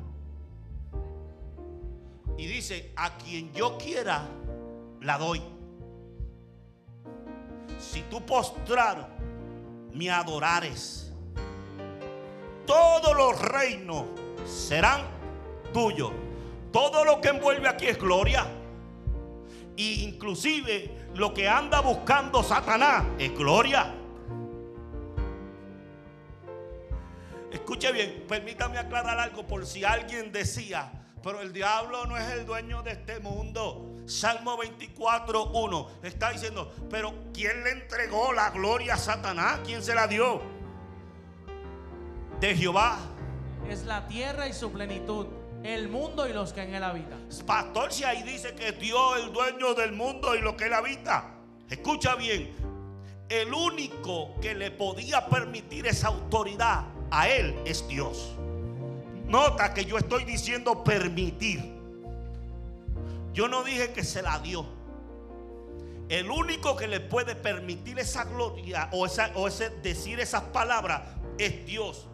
[2.38, 4.28] Y dice, a quien yo quiera,
[5.02, 5.42] la doy.
[7.80, 9.10] Si tú postrar,
[9.94, 11.12] me adorares,
[12.66, 14.04] todos los reinos
[14.46, 15.02] serán
[15.74, 16.12] tuyos.
[16.72, 18.46] Todo lo que envuelve aquí es gloria.
[19.76, 23.92] Y inclusive lo que anda buscando Satanás es gloria.
[27.52, 30.92] Escuche bien, permítame aclarar algo por si alguien decía,
[31.24, 33.96] pero el diablo no es el dueño de este mundo.
[34.06, 39.62] Salmo 24, 1 está diciendo, pero ¿quién le entregó la gloria a Satanás?
[39.66, 40.40] ¿Quién se la dio?
[42.40, 43.00] De Jehová.
[43.68, 45.26] Es la tierra y su plenitud,
[45.68, 47.28] el mundo y los que en él habitan.
[47.46, 50.74] Pastor, si ahí dice que Dios es el dueño del mundo y lo que él
[50.74, 51.34] habita.
[51.70, 52.56] Escucha bien,
[53.28, 58.34] el único que le podía permitir esa autoridad a él es Dios.
[59.26, 61.76] Nota que yo estoy diciendo permitir.
[63.34, 64.66] Yo no dije que se la dio.
[66.08, 71.02] El único que le puede permitir esa gloria o, esa, o ese decir esas palabras
[71.38, 72.08] es Dios.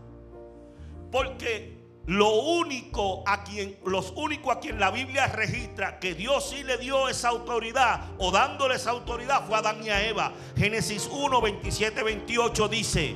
[1.12, 1.73] Porque
[2.06, 6.78] lo único a quien, los únicos a quien la Biblia registra que Dios sí le
[6.78, 10.34] dio esa autoridad o dándole esa autoridad fue a Adán y a Eva.
[10.58, 13.16] Génesis 1, 27, 28 dice,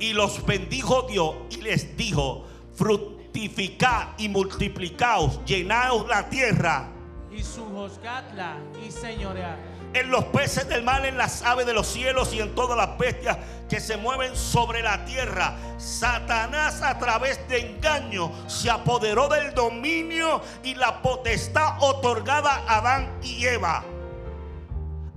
[0.00, 6.88] y los bendijo Dios y les dijo, fructificad y multiplicaos, llenaos la tierra
[7.30, 9.69] Y sujuzgadla y señoread.
[9.92, 12.96] En los peces del mar, en las aves de los cielos y en todas las
[12.96, 13.38] bestias
[13.68, 15.56] que se mueven sobre la tierra.
[15.78, 23.18] Satanás a través de engaño se apoderó del dominio y la potestad otorgada a Adán
[23.22, 23.84] y Eva.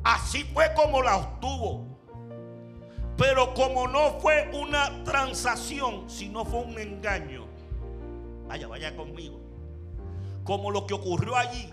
[0.03, 1.87] Así fue como la obtuvo.
[3.15, 7.45] Pero como no fue una transacción, sino fue un engaño.
[8.47, 9.39] Vaya, vaya conmigo.
[10.43, 11.71] Como lo que ocurrió allí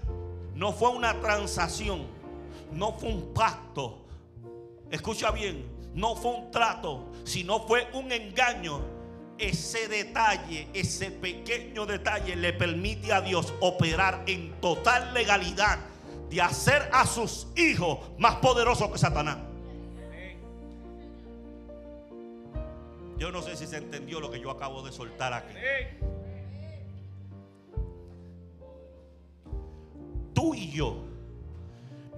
[0.54, 2.06] no fue una transacción,
[2.72, 4.06] no fue un pacto.
[4.90, 5.64] Escucha bien,
[5.94, 8.80] no fue un trato, sino fue un engaño.
[9.38, 15.78] Ese detalle, ese pequeño detalle le permite a Dios operar en total legalidad
[16.28, 19.38] de hacer a sus hijos más poderosos que Satanás.
[23.18, 25.54] Yo no sé si se entendió lo que yo acabo de soltar aquí.
[30.32, 31.04] Tú y yo,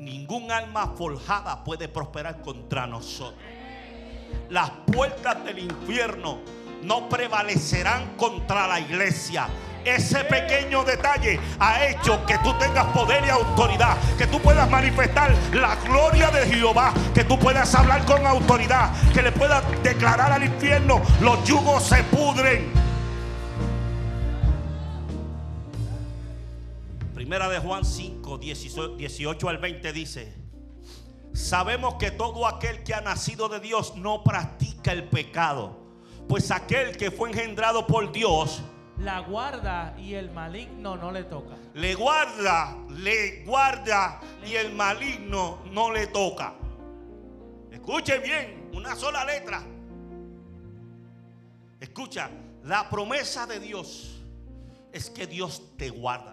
[0.04, 3.38] ningún alma forjada puede prosperar contra nosotros.
[4.50, 6.38] Las puertas del infierno
[6.82, 9.46] no prevalecerán contra la iglesia.
[9.84, 15.34] Ese pequeño detalle ha hecho que tú tengas poder y autoridad, que tú puedas manifestar
[15.52, 20.44] la gloria de Jehová, que tú puedas hablar con autoridad, que le puedas declarar al
[20.44, 22.72] infierno, los yugos se pudren.
[27.14, 30.34] Primera de Juan 5, 18 al 20 dice,
[31.32, 35.78] sabemos que todo aquel que ha nacido de Dios no practica el pecado,
[36.28, 38.62] pues aquel que fue engendrado por Dios,
[38.98, 41.56] la guarda y el maligno no le toca.
[41.74, 46.54] Le guarda, le guarda y el maligno no le toca.
[47.70, 49.64] Escuche bien, una sola letra.
[51.80, 52.30] Escucha,
[52.62, 54.20] la promesa de Dios
[54.92, 56.31] es que Dios te guarda.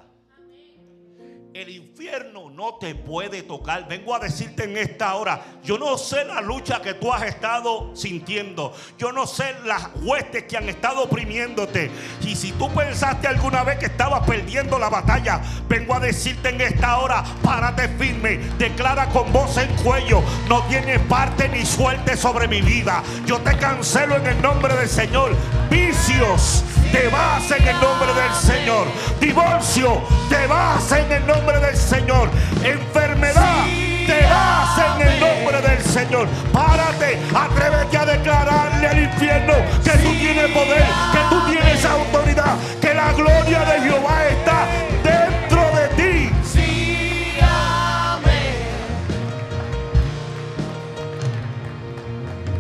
[1.52, 3.88] El infierno no te puede tocar.
[3.88, 7.96] Vengo a decirte en esta hora, yo no sé la lucha que tú has estado
[7.96, 8.72] sintiendo.
[9.00, 11.90] Yo no sé las huestes que han estado oprimiéndote.
[12.22, 16.62] Y si tú pensaste alguna vez que estabas perdiendo la batalla, vengo a decirte en
[16.62, 18.38] esta hora, párate firme.
[18.60, 23.02] Declara con voz en cuello, no tienes parte ni suerte sobre mi vida.
[23.26, 25.36] Yo te cancelo en el nombre del Señor.
[25.68, 28.88] Vicios, te vas en el nombre del Señor.
[29.20, 32.30] Divorcio, te vas en el nombre del Señor.
[32.64, 33.66] Enfermedad,
[34.08, 36.28] te vas en el nombre del Señor.
[36.52, 42.94] Párate, atrévete a declararle al infierno que tú tienes poder, que tú tienes autoridad, que
[42.94, 44.68] la gloria de Jehová está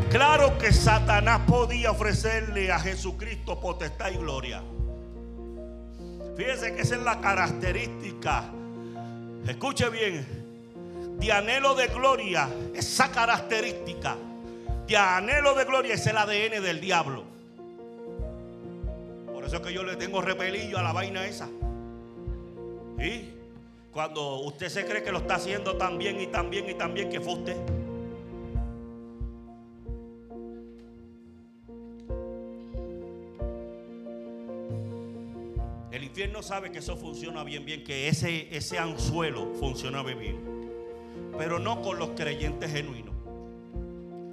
[0.09, 4.63] Claro que Satanás podía ofrecerle a Jesucristo potestad y gloria.
[6.35, 8.45] Fíjense que esa es la característica.
[9.47, 11.17] Escuche bien.
[11.19, 14.15] De anhelo de gloria, esa característica
[14.89, 17.23] de anhelo de gloria es el ADN del diablo.
[19.31, 21.47] Por eso es que yo le tengo repelillo a la vaina esa.
[22.97, 23.29] Y
[23.91, 26.95] cuando usted se cree que lo está haciendo tan bien y tan bien y tan
[26.95, 27.55] bien que fue usted.
[35.91, 40.37] El infierno sabe que eso funciona bien, bien, que ese, ese anzuelo funciona bien.
[41.37, 43.15] Pero no con los creyentes genuinos.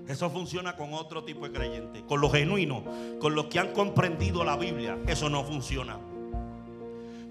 [0.07, 2.03] Eso funciona con otro tipo de creyentes.
[2.03, 2.83] Con los genuinos,
[3.19, 5.99] con los que han comprendido la Biblia, eso no funciona.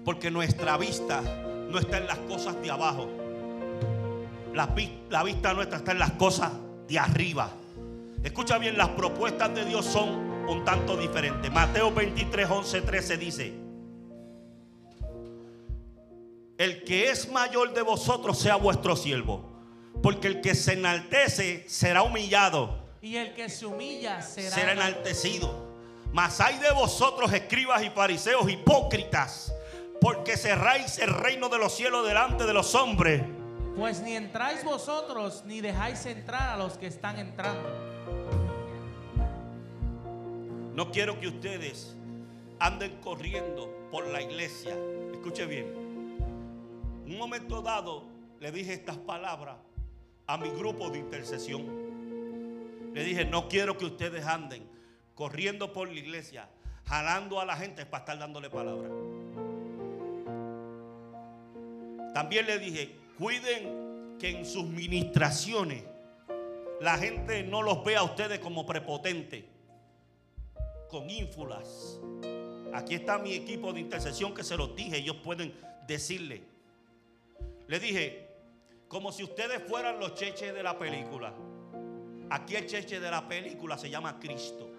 [0.04, 1.22] Porque nuestra vista
[1.70, 3.08] no está en las cosas de abajo.
[4.54, 4.74] La,
[5.08, 6.52] la vista nuestra está en las cosas
[6.88, 7.50] de arriba.
[8.24, 10.08] Escucha bien, las propuestas de Dios son
[10.48, 11.52] un tanto diferentes.
[11.52, 13.65] Mateo 23, 11, 13 dice
[16.58, 19.52] el que es mayor de vosotros sea vuestro siervo.
[20.02, 22.84] Porque el que se enaltece será humillado.
[23.00, 25.66] Y el que se humilla será, será enaltecido.
[26.12, 29.52] Mas hay de vosotros, escribas y fariseos hipócritas,
[30.00, 33.22] porque cerráis el reino de los cielos delante de los hombres.
[33.76, 37.68] Pues ni entráis vosotros, ni dejáis entrar a los que están entrando.
[40.74, 41.96] No quiero que ustedes
[42.58, 44.76] anden corriendo por la iglesia.
[45.12, 45.85] Escuche bien
[47.06, 48.04] un momento dado
[48.40, 49.56] le dije estas palabras
[50.26, 51.86] a mi grupo de intercesión.
[52.92, 54.68] Le dije, no quiero que ustedes anden
[55.14, 56.48] corriendo por la iglesia,
[56.84, 58.90] jalando a la gente para estar dándole palabras.
[62.12, 65.84] También le dije, cuiden que en sus ministraciones
[66.80, 69.44] la gente no los vea a ustedes como prepotentes,
[70.88, 72.00] con ínfulas.
[72.74, 75.54] Aquí está mi equipo de intercesión que se los dije, ellos pueden
[75.86, 76.55] decirle.
[77.66, 78.28] Le dije,
[78.88, 81.34] como si ustedes fueran los cheches de la película.
[82.30, 84.70] Aquí el cheche de la película se llama Cristo.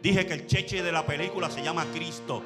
[0.00, 2.42] Dije que el cheche de la película se llama Cristo.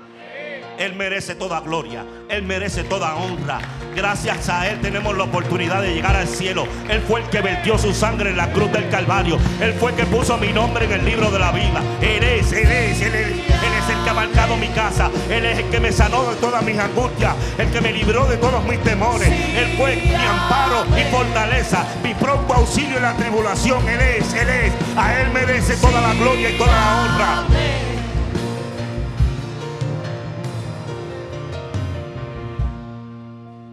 [0.79, 3.59] Él merece toda gloria, Él merece toda honra.
[3.97, 6.68] Gracias a Él tenemos la oportunidad de llegar al cielo.
[6.89, 9.39] Él fue el que vertió su sangre en la cruz del Calvario.
[9.61, 11.83] Él fue el que puso mi nombre en el libro de la vida.
[12.01, 15.11] Él es, Él es, Él es, Él es el que ha marcado mi casa.
[15.29, 17.35] Él es el que me sanó de todas mis angustias.
[17.59, 19.29] El que me libró de todos mis temores.
[19.29, 23.89] Él fue mi amparo, mi fortaleza, mi pronto auxilio en la tribulación.
[23.89, 24.72] Él es, Él es.
[24.97, 27.68] A Él merece toda la gloria y toda la honra.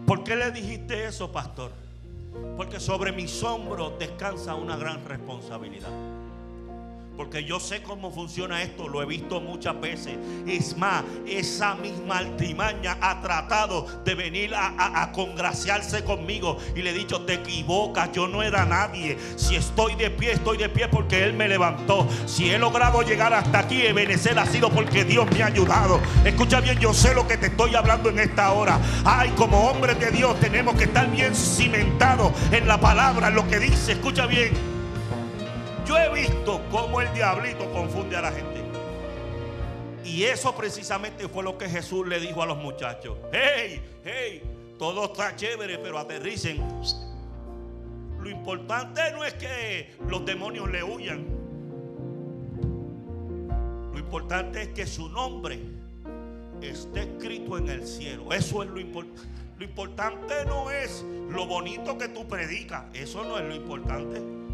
[0.06, 1.72] ¿Por qué le dijiste eso, pastor?
[2.56, 5.90] Porque sobre mis hombros descansa una gran responsabilidad.
[7.16, 10.18] Porque yo sé cómo funciona esto, lo he visto muchas veces.
[10.46, 16.58] Es más, esa misma altimaña ha tratado de venir a, congraciarse conmigo.
[16.74, 19.16] Y le he dicho, te equivocas, yo no era nadie.
[19.36, 22.06] Si estoy de pie, estoy de pie porque Él me levantó.
[22.26, 26.00] Si he logrado llegar hasta aquí, Ebenecer ha sido porque Dios me ha ayudado.
[26.24, 28.78] Escucha bien, yo sé lo que te estoy hablando en esta hora.
[29.04, 33.48] Ay, como hombres de Dios tenemos que estar bien cimentados en la palabra, en lo
[33.48, 33.92] que dice.
[33.92, 34.75] Escucha bien.
[35.86, 38.60] Yo he visto cómo el diablito confunde a la gente.
[40.04, 43.18] Y eso precisamente fue lo que Jesús le dijo a los muchachos.
[43.32, 44.42] Hey, hey,
[44.78, 46.62] todo está chévere, pero aterricen.
[48.20, 51.24] Lo importante no es que los demonios le huyan.
[53.92, 55.60] Lo importante es que su nombre
[56.62, 58.32] esté escrito en el cielo.
[58.32, 59.22] Eso es lo importante.
[59.58, 62.84] Lo importante no es lo bonito que tú predicas.
[62.92, 64.45] Eso no es lo importante.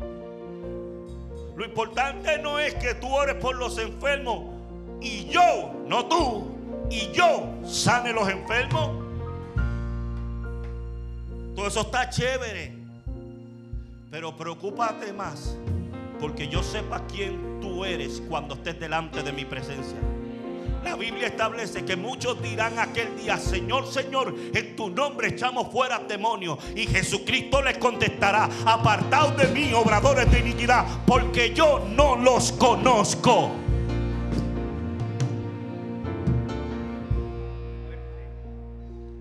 [1.57, 4.55] Lo importante no es que tú ores por los enfermos
[5.01, 6.51] y yo, no tú,
[6.91, 9.03] y yo sane los enfermos.
[11.55, 12.73] Todo eso está chévere.
[14.11, 15.57] Pero preocúpate más
[16.21, 19.99] porque yo sepa quién tú eres cuando estés delante de mi presencia.
[20.83, 26.01] La Biblia establece que muchos dirán aquel día, Señor, Señor, en tu nombre echamos fuera
[26.01, 26.59] demonios.
[26.75, 33.53] Y Jesucristo les contestará, apartaos de mí, obradores de iniquidad, porque yo no los conozco.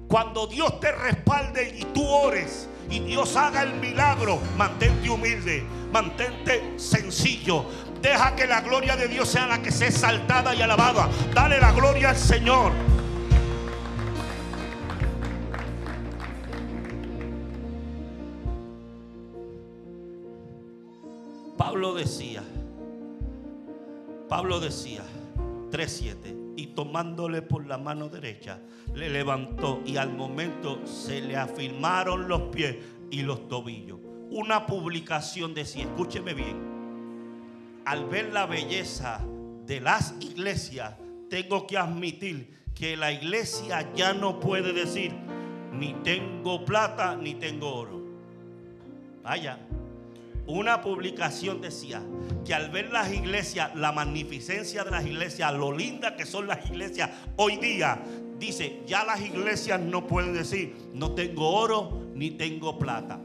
[0.08, 6.74] Cuando Dios te respalde y tú ores y Dios haga el milagro, mantente humilde, mantente
[6.78, 7.66] sencillo,
[8.02, 11.08] Deja que la gloria de Dios sea la que sea exaltada y alabada.
[11.34, 12.72] Dale la gloria al Señor.
[21.58, 22.44] Pablo decía,
[24.28, 25.04] Pablo decía,
[25.72, 28.60] 3.7, y tomándole por la mano derecha,
[28.96, 32.78] le levantó y al momento se le afirmaron los pies
[33.10, 34.00] y los tobillos.
[34.32, 36.81] Una publicación decía, escúcheme bien,
[37.86, 39.22] al ver la belleza
[39.66, 40.94] de las iglesias,
[41.30, 45.14] tengo que admitir que la iglesia ya no puede decir,
[45.72, 48.02] ni tengo plata, ni tengo oro.
[49.24, 49.60] Vaya,
[50.48, 52.02] una publicación decía
[52.46, 56.66] que al ver las iglesias, la magnificencia de las iglesias, lo lindas que son las
[56.70, 58.02] iglesias hoy día,
[58.40, 63.20] dice, ya las iglesias no pueden decir, no tengo oro, ni tengo plata.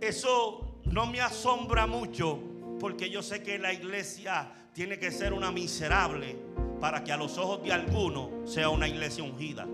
[0.00, 2.38] Eso no me asombra mucho
[2.80, 6.36] porque yo sé que la iglesia tiene que ser una miserable
[6.80, 9.66] para que a los ojos de alguno sea una iglesia ungida.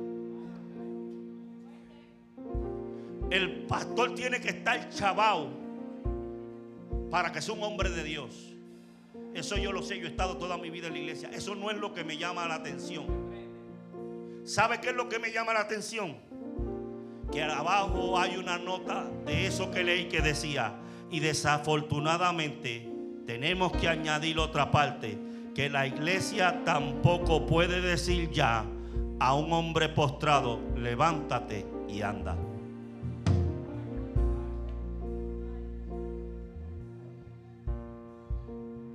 [3.30, 5.48] El pastor tiene que estar chavao
[7.10, 8.52] para que sea un hombre de Dios.
[9.34, 11.30] Eso yo lo sé, yo he estado toda mi vida en la iglesia.
[11.32, 13.06] Eso no es lo que me llama la atención.
[14.44, 16.16] ¿Sabe qué es lo que me llama la atención?
[17.32, 20.76] Que abajo hay una nota de eso que leí que decía,
[21.10, 22.90] y desafortunadamente
[23.26, 25.18] tenemos que añadir otra parte,
[25.54, 28.64] que la iglesia tampoco puede decir ya
[29.18, 32.36] a un hombre postrado, levántate y anda.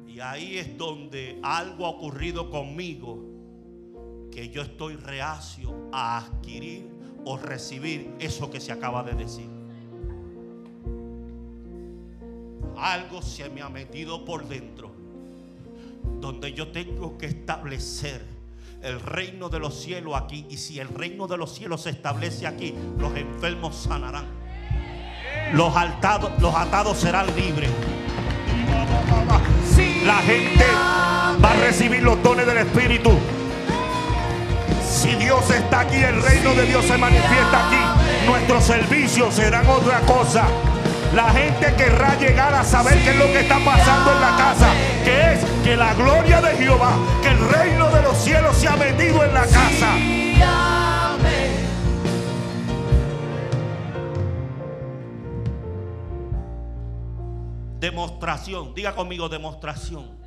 [0.08, 3.20] Y ahí es donde algo ha ocurrido conmigo,
[4.32, 6.90] que yo estoy reacio a adquirir
[7.26, 9.61] o recibir eso que se acaba de decir.
[12.78, 14.92] Algo se me ha metido por dentro,
[16.20, 18.26] donde yo tengo que establecer
[18.82, 20.46] el reino de los cielos aquí.
[20.50, 24.26] Y si el reino de los cielos se establece aquí, los enfermos sanarán.
[25.54, 27.70] Los, atados, serán libres.
[30.06, 30.66] La gente
[31.44, 33.12] va a recibir los dones del Espíritu.
[34.90, 38.28] Si Dios está aquí, el reino de Dios se manifiesta aquí.
[38.28, 40.48] Nuestros servicios serán otra cosa.
[41.14, 44.74] La gente querrá llegar a saber qué es lo que está pasando en la casa.
[45.04, 48.78] Que es que la gloria de Jehová, que el reino de los cielos se ha
[48.78, 49.94] metido en la casa.
[57.82, 60.18] Demostración, diga conmigo demostración.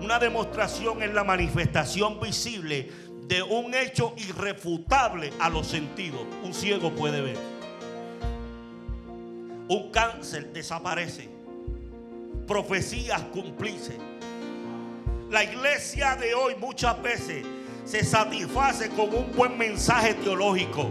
[0.00, 2.90] Una demostración es la manifestación visible
[3.26, 6.22] de un hecho irrefutable a los sentidos.
[6.42, 7.57] Un ciego puede ver
[9.68, 11.28] un cáncer desaparece,
[12.46, 13.98] profecías cumplirse.
[15.30, 17.44] La iglesia de hoy muchas veces
[17.84, 20.88] se satisface con un buen mensaje teológico,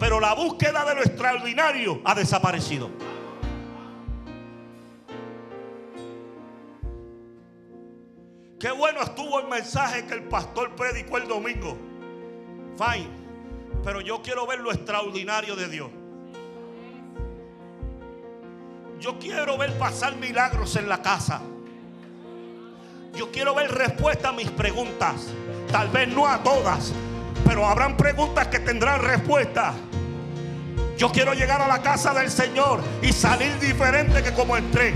[0.00, 2.90] pero la búsqueda de lo extraordinario ha desaparecido.
[8.58, 11.76] Qué bueno estuvo el mensaje que el pastor predicó el domingo.
[12.76, 13.08] Fine.
[13.84, 15.90] Pero yo quiero ver lo extraordinario de Dios.
[19.00, 21.42] Yo quiero ver pasar milagros en la casa.
[23.14, 25.28] Yo quiero ver respuesta a mis preguntas.
[25.70, 26.92] Tal vez no a todas,
[27.44, 29.74] pero habrán preguntas que tendrán respuesta.
[30.96, 34.94] Yo quiero llegar a la casa del Señor y salir diferente que como entré.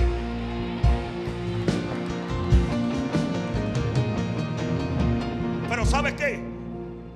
[5.68, 6.42] Pero ¿sabe qué?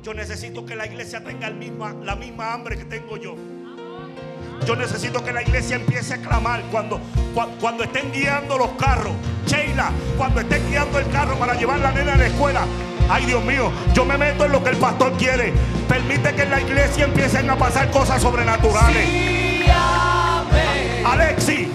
[0.03, 3.37] Yo necesito que la iglesia tenga el misma, la misma hambre que tengo yo.
[4.67, 7.01] Yo necesito que la iglesia empiece a clamar cuando,
[7.61, 9.13] cuando, estén guiando los carros.
[9.47, 12.65] Sheila, cuando estén guiando el carro para llevar la nena a la escuela.
[13.11, 15.53] Ay, Dios mío, yo me meto en lo que el pastor quiere.
[15.89, 19.09] Permite que en la iglesia empiecen a pasar cosas sobrenaturales.
[21.05, 21.69] Alexi,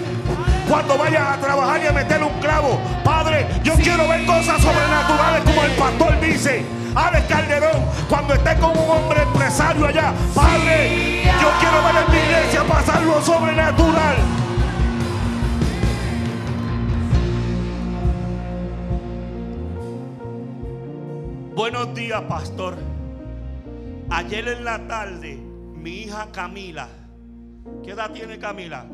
[0.68, 5.42] cuando vayas a trabajar y a meter un clavo, Padre, yo quiero ver cosas sobrenaturales
[5.44, 6.79] como el pastor dice.
[6.94, 12.18] Alex Calderón, cuando esté con un hombre empresario allá, Padre, yo quiero ver en mi
[12.18, 14.16] iglesia pasar lo sobrenatural.
[21.54, 22.76] Buenos días, pastor.
[24.10, 26.88] Ayer en la tarde, mi hija Camila,
[27.84, 28.86] ¿qué edad tiene Camila?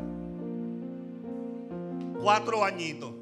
[2.21, 3.15] Cuatro añitos.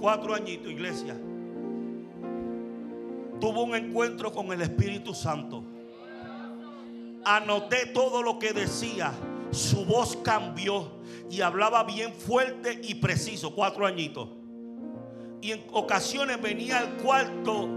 [0.00, 1.14] Cuatro añitos, iglesia
[3.40, 5.64] tuvo un encuentro con el Espíritu Santo.
[7.24, 9.12] Anoté todo lo que decía.
[9.50, 10.92] Su voz cambió
[11.30, 14.28] y hablaba bien fuerte y preciso, cuatro añitos.
[15.42, 17.68] Y en ocasiones venía al cuarto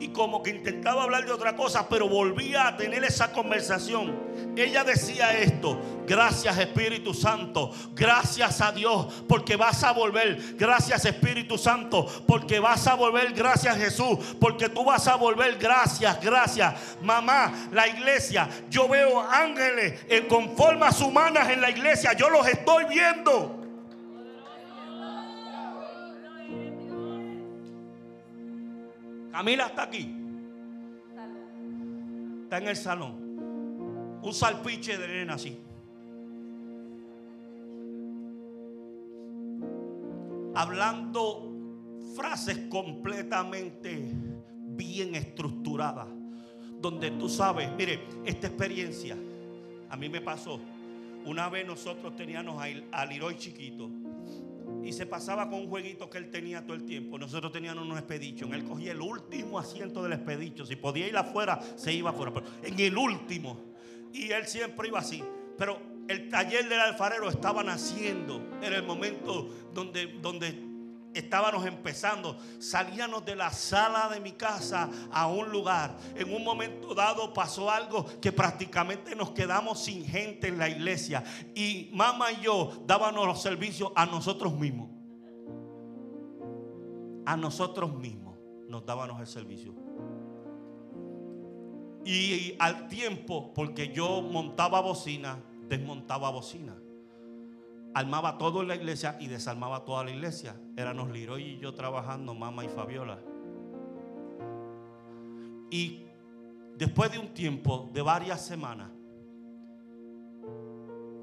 [0.00, 4.18] y como que intentaba hablar de otra cosa, pero volvía a tener esa conversación.
[4.56, 11.58] Ella decía esto, gracias Espíritu Santo, gracias a Dios porque vas a volver, gracias Espíritu
[11.58, 16.96] Santo porque vas a volver, gracias Jesús porque tú vas a volver, gracias, gracias.
[17.02, 22.86] Mamá, la iglesia, yo veo ángeles con formas humanas en la iglesia, yo los estoy
[22.86, 23.59] viendo.
[29.30, 30.14] Camila está aquí.
[32.42, 34.18] Está en el salón.
[34.22, 35.58] Un salpiche de nena así.
[40.54, 41.50] Hablando
[42.16, 44.10] frases completamente
[44.76, 46.08] bien estructuradas.
[46.80, 49.16] Donde tú sabes, mire, esta experiencia
[49.88, 50.60] a mí me pasó.
[51.24, 53.90] Una vez nosotros teníamos a Liroy chiquito
[54.84, 57.18] y se pasaba con un jueguito que él tenía todo el tiempo.
[57.18, 58.54] Nosotros teníamos unos expedición.
[58.54, 60.64] Él cogía el último asiento del expedicho.
[60.64, 62.32] Si podía ir afuera, se iba afuera.
[62.32, 63.74] Pero en el último.
[64.12, 65.22] Y él siempre iba así.
[65.56, 65.78] Pero
[66.08, 68.42] el taller del alfarero estaba naciendo.
[68.62, 70.69] Era el momento donde, donde
[71.14, 75.96] estábamos empezando, salíamos de la sala de mi casa a un lugar.
[76.14, 81.24] En un momento dado pasó algo que prácticamente nos quedamos sin gente en la iglesia.
[81.54, 84.90] Y mamá y yo dábamos los servicios a nosotros mismos.
[87.26, 88.38] A nosotros mismos
[88.68, 89.74] nos dábamos el servicio.
[92.04, 95.38] Y al tiempo, porque yo montaba bocina,
[95.68, 96.79] desmontaba bocina
[97.94, 100.54] armaba todo en la iglesia y desarmaba toda la iglesia.
[100.76, 103.18] Éramos Liroy y yo trabajando, mamá y Fabiola.
[105.70, 106.04] Y
[106.76, 108.90] después de un tiempo, de varias semanas,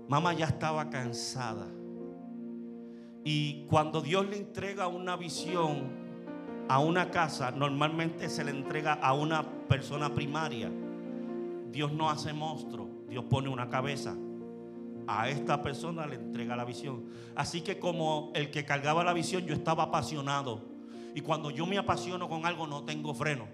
[0.08, 1.68] mamá ya estaba cansada.
[3.24, 6.08] Y cuando Dios le entrega una visión
[6.70, 10.72] a una casa, normalmente se le entrega a una persona primaria.
[11.72, 14.16] Dios no hace monstruo, Dios pone una cabeza
[15.08, 17.06] a esta persona le entrega la visión.
[17.36, 20.62] Así que como el que cargaba la visión, yo estaba apasionado.
[21.16, 23.46] Y cuando yo me apasiono con algo, no tengo freno.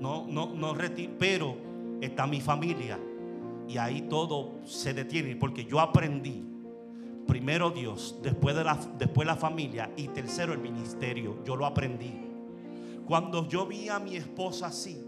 [0.00, 0.74] No, no, no.
[1.18, 1.56] Pero
[2.00, 2.98] está mi familia.
[3.68, 5.36] Y ahí todo se detiene.
[5.36, 6.44] Porque yo aprendí.
[7.26, 11.42] Primero Dios, después, de la, después la familia y tercero el ministerio.
[11.44, 12.12] Yo lo aprendí.
[13.06, 15.04] Cuando yo vi a mi esposa así,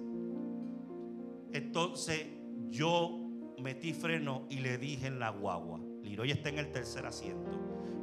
[1.52, 2.26] entonces
[2.68, 3.25] yo
[3.58, 7.50] metí freno y le dije en la guagua, Liroy está en el tercer asiento,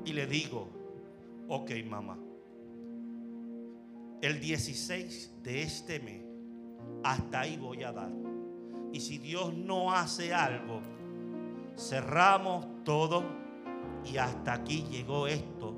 [0.05, 0.69] y le digo,
[1.47, 2.19] ok mamá,
[4.21, 6.23] el 16 de este mes,
[7.03, 8.11] hasta ahí voy a dar.
[8.93, 10.81] Y si Dios no hace algo,
[11.77, 13.23] cerramos todo
[14.05, 15.75] y hasta aquí llegó esto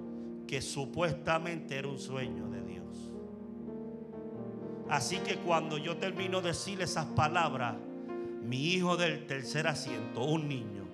[0.47, 3.11] que supuestamente era un sueño de Dios.
[4.89, 7.77] Así que cuando yo termino de decir esas palabras,
[8.47, 10.85] mi hijo del tercer asiento, un niño,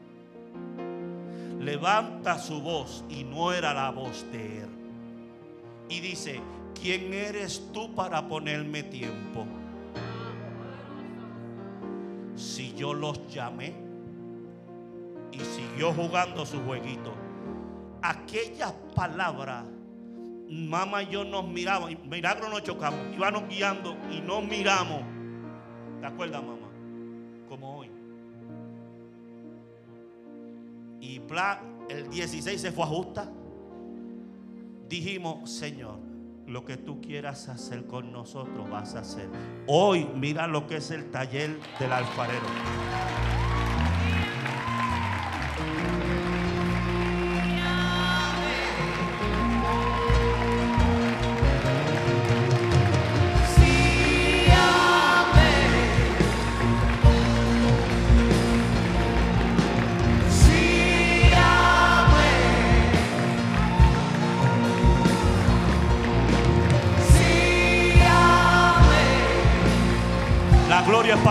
[1.59, 4.69] levanta su voz y no era la voz de él.
[5.89, 6.39] Y dice,
[6.81, 9.45] ¿quién eres tú para ponerme tiempo?
[12.35, 13.75] Si yo los llamé
[15.31, 17.13] y siguió jugando su jueguito.
[18.01, 19.65] Aquellas palabras,
[20.49, 25.01] mamá y yo nos miramos, milagro nos chocamos, íbamos guiando y nos miramos.
[25.99, 26.70] ¿Te acuerdas, mamá?
[27.51, 27.91] Como hoy.
[31.01, 33.29] Y bla, el 16 se fue a justa.
[34.87, 35.99] Dijimos, Señor,
[36.47, 39.27] lo que tú quieras hacer con nosotros vas a hacer.
[39.67, 42.47] Hoy mira lo que es el taller del alfarero.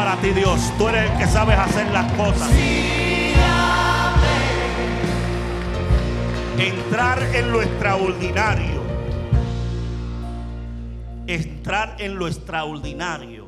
[0.01, 0.73] Para ti, Dios.
[0.79, 2.51] Tú eres el que sabes hacer las cosas.
[6.59, 8.81] Entrar en lo extraordinario.
[11.27, 13.45] Entrar en lo extraordinario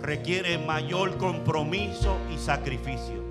[0.00, 3.22] requiere mayor compromiso y sacrificio.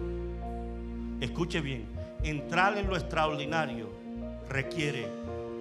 [1.21, 1.87] Escuche bien,
[2.21, 3.89] entrar en lo extraordinario
[4.47, 5.07] requiere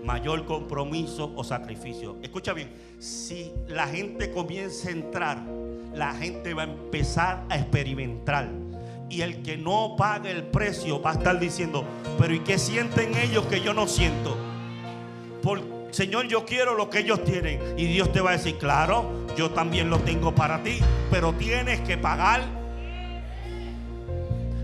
[0.04, 2.18] mayor compromiso o sacrificio.
[2.22, 2.68] Escucha bien,
[2.98, 5.38] si la gente comienza a entrar,
[5.94, 8.48] la gente va a empezar a experimentar.
[9.08, 11.84] Y el que no pague el precio va a estar diciendo,
[12.18, 14.36] pero ¿y qué sienten ellos que yo no siento?
[15.42, 17.60] Por, Señor, yo quiero lo que ellos tienen.
[17.76, 20.80] Y Dios te va a decir, claro, yo también lo tengo para ti,
[21.10, 22.42] pero tienes que pagar.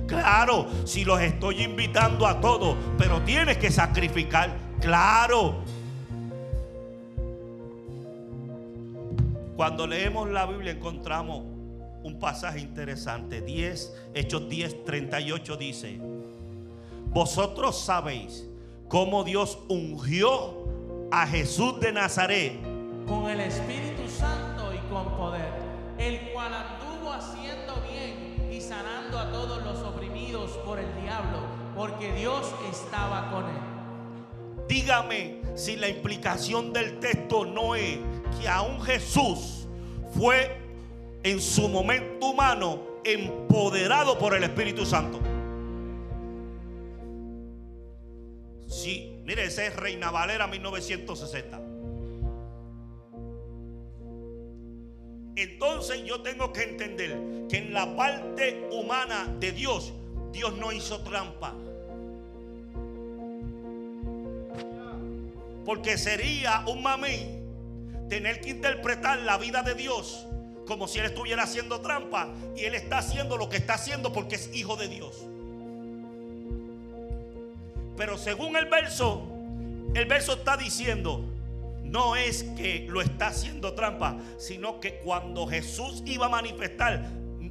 [0.09, 4.57] Claro, si los estoy invitando a todos, pero tienes que sacrificar.
[4.81, 5.63] Claro.
[9.61, 11.41] Cuando leemos la Biblia encontramos
[12.03, 13.43] un pasaje interesante.
[13.43, 16.01] 10, Hechos 10, 38 dice,
[17.09, 18.49] vosotros sabéis
[18.89, 20.65] cómo Dios ungió
[21.13, 22.59] a Jesús de Nazaret.
[23.07, 25.53] con el Espíritu Santo y con poder,
[25.99, 31.41] el cual anduvo haciendo bien y sanando a todos los oprimidos por el diablo,
[31.77, 33.70] porque Dios estaba con él.
[34.71, 37.99] Dígame si la implicación del texto no es
[38.39, 39.67] que aún Jesús
[40.17, 40.57] fue
[41.25, 45.19] en su momento humano empoderado por el Espíritu Santo.
[48.69, 51.61] Sí, mire, ese es Reina Valera 1960.
[55.35, 59.93] Entonces yo tengo que entender que en la parte humana de Dios,
[60.31, 61.57] Dios no hizo trampa.
[65.65, 67.41] Porque sería un mamí
[68.09, 70.27] tener que interpretar la vida de Dios
[70.67, 74.37] como si él estuviera haciendo trampa y él está haciendo lo que está haciendo porque
[74.37, 75.27] es hijo de Dios.
[77.97, 79.27] Pero según el verso,
[79.95, 81.25] el verso está diciendo,
[81.83, 87.05] no es que lo está haciendo trampa, sino que cuando Jesús iba a manifestar,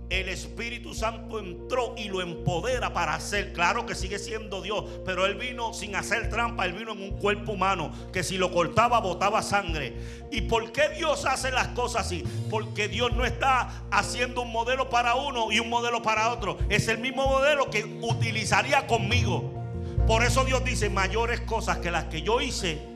[0.10, 3.53] el Espíritu Santo entró y lo empodera para hacer.
[3.53, 7.12] Claro que sigue siendo Dios, pero Él vino sin hacer trampa, Él vino en un
[7.12, 9.93] cuerpo humano que si lo cortaba botaba sangre.
[10.32, 12.24] ¿Y por qué Dios hace las cosas así?
[12.49, 16.57] Porque Dios no está haciendo un modelo para uno y un modelo para otro.
[16.70, 19.53] Es el mismo modelo que utilizaría conmigo.
[20.07, 22.88] Por eso Dios dice mayores cosas que las que yo hice.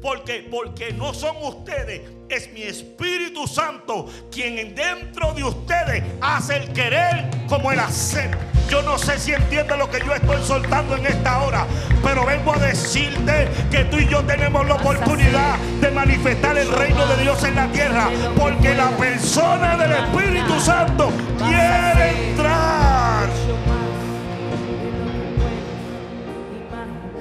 [0.00, 6.72] Porque, porque no son ustedes, es mi Espíritu Santo quien dentro de ustedes hace el
[6.72, 8.30] querer como el hacer.
[8.70, 11.66] Yo no sé si entiende lo que yo estoy soltando en esta hora,
[12.04, 17.04] pero vengo a decirte que tú y yo tenemos la oportunidad de manifestar el reino
[17.06, 23.28] de Dios en la tierra, porque la persona del Espíritu Santo quiere entrar.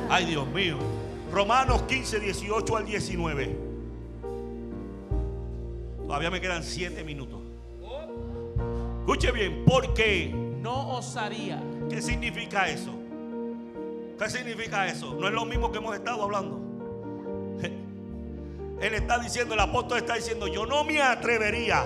[0.08, 0.89] Ay, Dios mío.
[1.32, 3.56] Romanos 15, 18 al 19.
[6.06, 7.40] Todavía me quedan 7 minutos.
[9.02, 12.92] Escuche bien, porque No osaría ¿qué significa eso?
[14.18, 15.16] ¿Qué significa eso?
[15.16, 16.60] No es lo mismo que hemos estado hablando.
[18.82, 21.86] Él está diciendo, el apóstol está diciendo, yo no me atrevería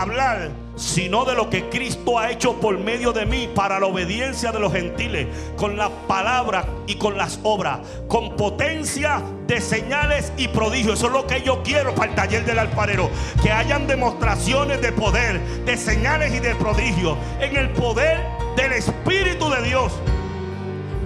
[0.00, 4.52] hablar sino de lo que Cristo ha hecho por medio de mí para la obediencia
[4.52, 5.26] de los gentiles,
[5.56, 10.98] con las palabras y con las obras, con potencia de señales y prodigios.
[10.98, 13.10] Eso es lo que yo quiero para el taller del alfarero,
[13.42, 18.20] que hayan demostraciones de poder, de señales y de prodigios, en el poder
[18.56, 19.92] del Espíritu de Dios,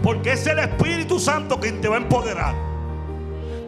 [0.03, 2.55] porque es el Espíritu Santo quien te va a empoderar.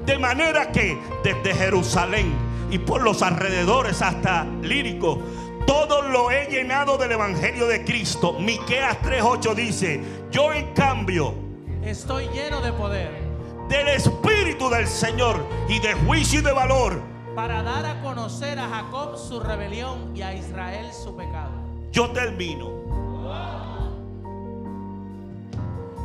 [0.06, 2.32] De manera que desde Jerusalén
[2.70, 5.20] y por los alrededores hasta Lírico,
[5.66, 8.34] todo lo he llenado del Evangelio de Cristo.
[8.38, 10.00] Miqueas 3:8 dice,
[10.30, 11.34] yo en cambio
[11.82, 13.28] Estoy lleno de poder
[13.68, 17.02] del Espíritu del Señor y de juicio y de valor,
[17.34, 21.52] para dar a conocer a Jacob su rebelión y a Israel su pecado.
[21.92, 22.78] yo termino.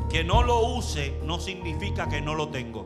[0.09, 2.85] Que no lo use no significa que no lo tengo.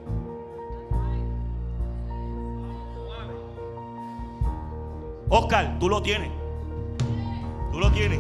[5.30, 6.30] Oscar, tú lo tienes.
[7.72, 8.20] Tú lo tienes.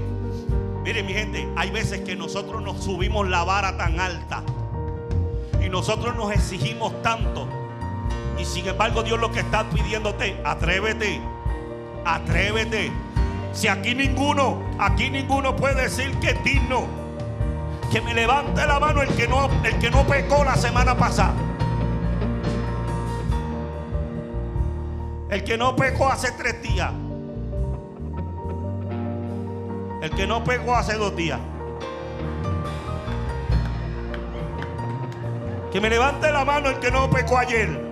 [0.83, 4.43] Miren mi gente, hay veces que nosotros nos subimos la vara tan alta
[5.63, 7.47] y nosotros nos exigimos tanto.
[8.37, 11.19] Y sin embargo Dios lo que está pidiéndote, atrévete,
[12.05, 12.91] atrévete.
[13.51, 16.85] Si aquí ninguno, aquí ninguno puede decir que es digno.
[17.91, 21.33] Que me levante la mano el que no, el que no pecó la semana pasada.
[25.29, 26.91] El que no pecó hace tres días.
[30.01, 31.39] El que no pecó hace dos días.
[35.71, 37.86] Que me levante la mano el que no pecó ayer.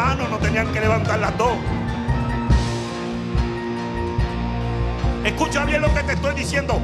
[0.00, 1.52] No tenían que levantar las dos.
[5.24, 6.80] Escucha bien lo que te estoy diciendo.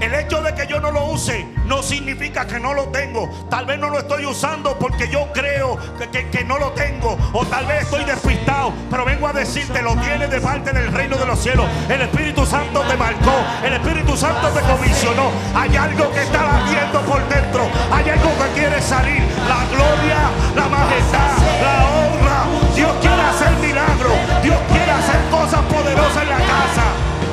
[0.00, 3.30] El hecho de que yo no lo use no significa que no lo tengo.
[3.48, 5.78] Tal vez no lo estoy usando porque yo creo
[6.10, 7.16] que, que- no lo tengo.
[7.32, 8.72] O tal vez estoy despistado.
[8.90, 11.66] Pero vengo a decirte, lo tienes de parte del reino de los cielos.
[11.88, 13.32] El Espíritu Santo te marcó.
[13.64, 15.30] El Espíritu Santo te comisionó.
[15.54, 17.62] Hay algo que está latiendo por dentro.
[17.92, 19.22] Hay algo que quiere salir.
[19.48, 20.18] La gloria,
[20.54, 22.46] la majestad, la honra.
[22.74, 24.18] Dios quiere hacer milagros.
[24.42, 26.84] Dios quiere hacer cosas poderosas en la casa.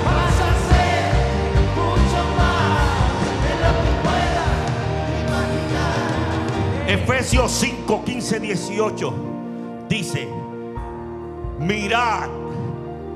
[0.05, 0.99] Vas a hacer
[1.75, 4.51] mucho más de lo que puedas
[6.87, 6.87] imaginar.
[6.87, 9.13] Efesios 5, 15, 18
[9.89, 10.27] dice,
[11.59, 12.29] mirad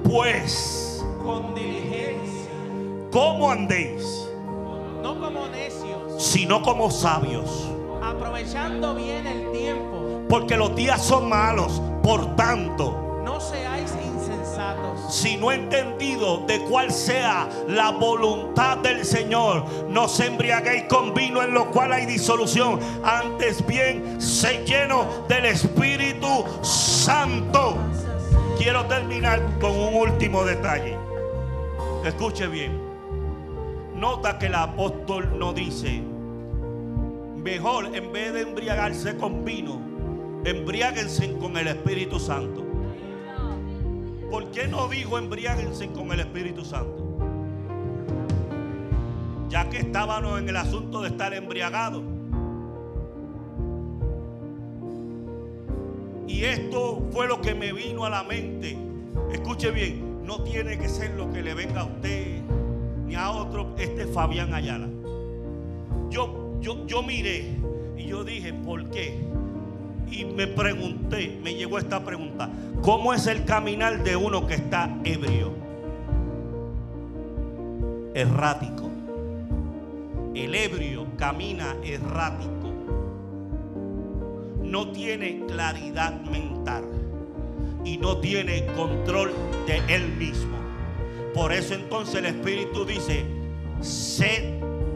[0.04, 2.52] pues Con diligencia,
[3.12, 4.30] cómo andéis,
[5.02, 7.68] no como necios, sino como sabios,
[8.04, 9.45] aprovechando bien el.
[10.36, 16.60] Porque los días son malos, por tanto, No seáis insensatos, si no he entendido de
[16.60, 22.06] cuál sea la voluntad del Señor, no os embriaguéis con vino en lo cual hay
[22.06, 27.78] disolución, antes bien, sé lleno del Espíritu Santo.
[28.58, 30.98] Quiero terminar con un último detalle.
[32.04, 32.78] Escuche bien.
[33.96, 36.04] Nota que el apóstol no dice,
[37.38, 39.95] mejor en vez de embriagarse con vino,
[40.46, 42.64] embriáguense con el Espíritu Santo.
[44.30, 47.04] ¿Por qué no dijo embriáguense con el Espíritu Santo?
[49.50, 52.04] Ya que estábamos en el asunto de estar embriagados.
[56.28, 58.78] Y esto fue lo que me vino a la mente.
[59.32, 62.42] Escuche bien, no tiene que ser lo que le venga a usted
[63.08, 63.74] ni a otro.
[63.78, 64.90] Este es Fabián Ayala.
[66.10, 67.58] Yo, yo, yo miré
[67.98, 69.35] y yo dije, ¿por qué?
[70.10, 72.50] Y me pregunté, me llegó esta pregunta,
[72.82, 75.54] ¿cómo es el caminar de uno que está ebrio?
[78.14, 78.90] Errático.
[80.34, 82.52] El ebrio camina errático.
[84.64, 86.84] No tiene claridad mental
[87.84, 89.32] y no tiene control
[89.68, 90.58] de él mismo.
[91.34, 93.26] Por eso entonces el Espíritu dice,
[93.82, 94.56] sed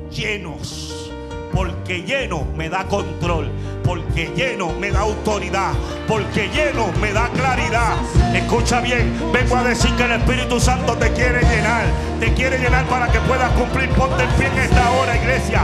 [0.09, 1.08] llenos,
[1.53, 3.51] porque lleno me da control,
[3.83, 5.71] porque lleno me da autoridad,
[6.07, 7.95] porque lleno me da claridad.
[8.33, 11.85] Escucha bien, vengo a decir que el Espíritu Santo te quiere llenar,
[12.19, 13.89] te quiere llenar para que puedas cumplir.
[13.89, 15.63] Ponte en pie en esta hora, iglesia.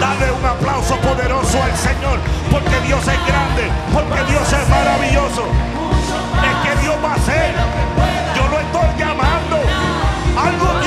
[0.00, 2.18] Dale un aplauso poderoso al Señor,
[2.50, 5.44] porque Dios es grande, porque Dios es maravilloso.
[6.42, 7.54] Es que Dios va a hacer.
[8.36, 9.56] Yo lo estoy llamando.
[10.36, 10.81] Algo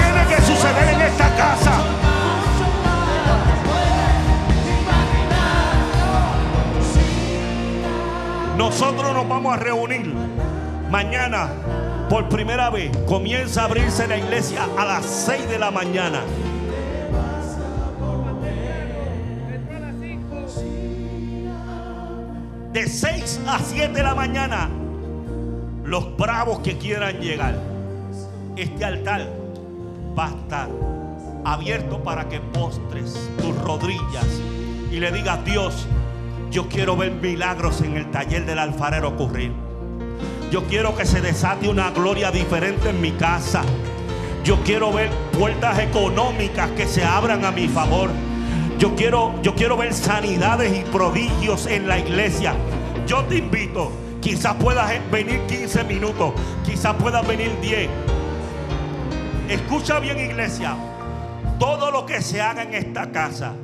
[8.57, 10.13] Nosotros nos vamos a reunir
[10.89, 11.49] mañana
[12.09, 12.95] por primera vez.
[13.05, 16.21] Comienza a abrirse la iglesia a las 6 de la mañana.
[22.71, 24.69] De 6 a 7 de la mañana,
[25.83, 27.55] los bravos que quieran llegar,
[28.57, 29.29] este altar
[30.17, 30.69] va a estar
[31.45, 34.27] abierto para que postres tus rodillas
[34.91, 35.87] y le digas, Dios,
[36.55, 39.51] yo quiero ver milagros en el taller del alfarero ocurrir.
[40.51, 43.61] Yo quiero que se desate una gloria diferente en mi casa.
[44.45, 48.09] Yo quiero ver puertas económicas que se abran a mi favor.
[48.79, 52.53] Yo quiero, yo quiero ver sanidades y prodigios en la iglesia.
[53.05, 53.91] Yo te invito.
[54.21, 56.35] Quizás puedas venir 15 minutos.
[56.65, 57.89] Quizás puedas venir 10.
[59.49, 60.77] Escucha bien iglesia.
[61.59, 63.55] Todo lo que se haga en esta casa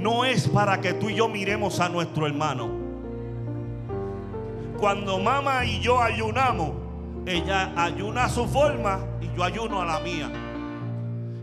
[0.00, 2.70] no es para que tú y yo miremos a nuestro hermano.
[4.78, 6.70] Cuando mamá y yo ayunamos,
[7.26, 10.30] ella ayuna a su forma y yo ayuno a la mía.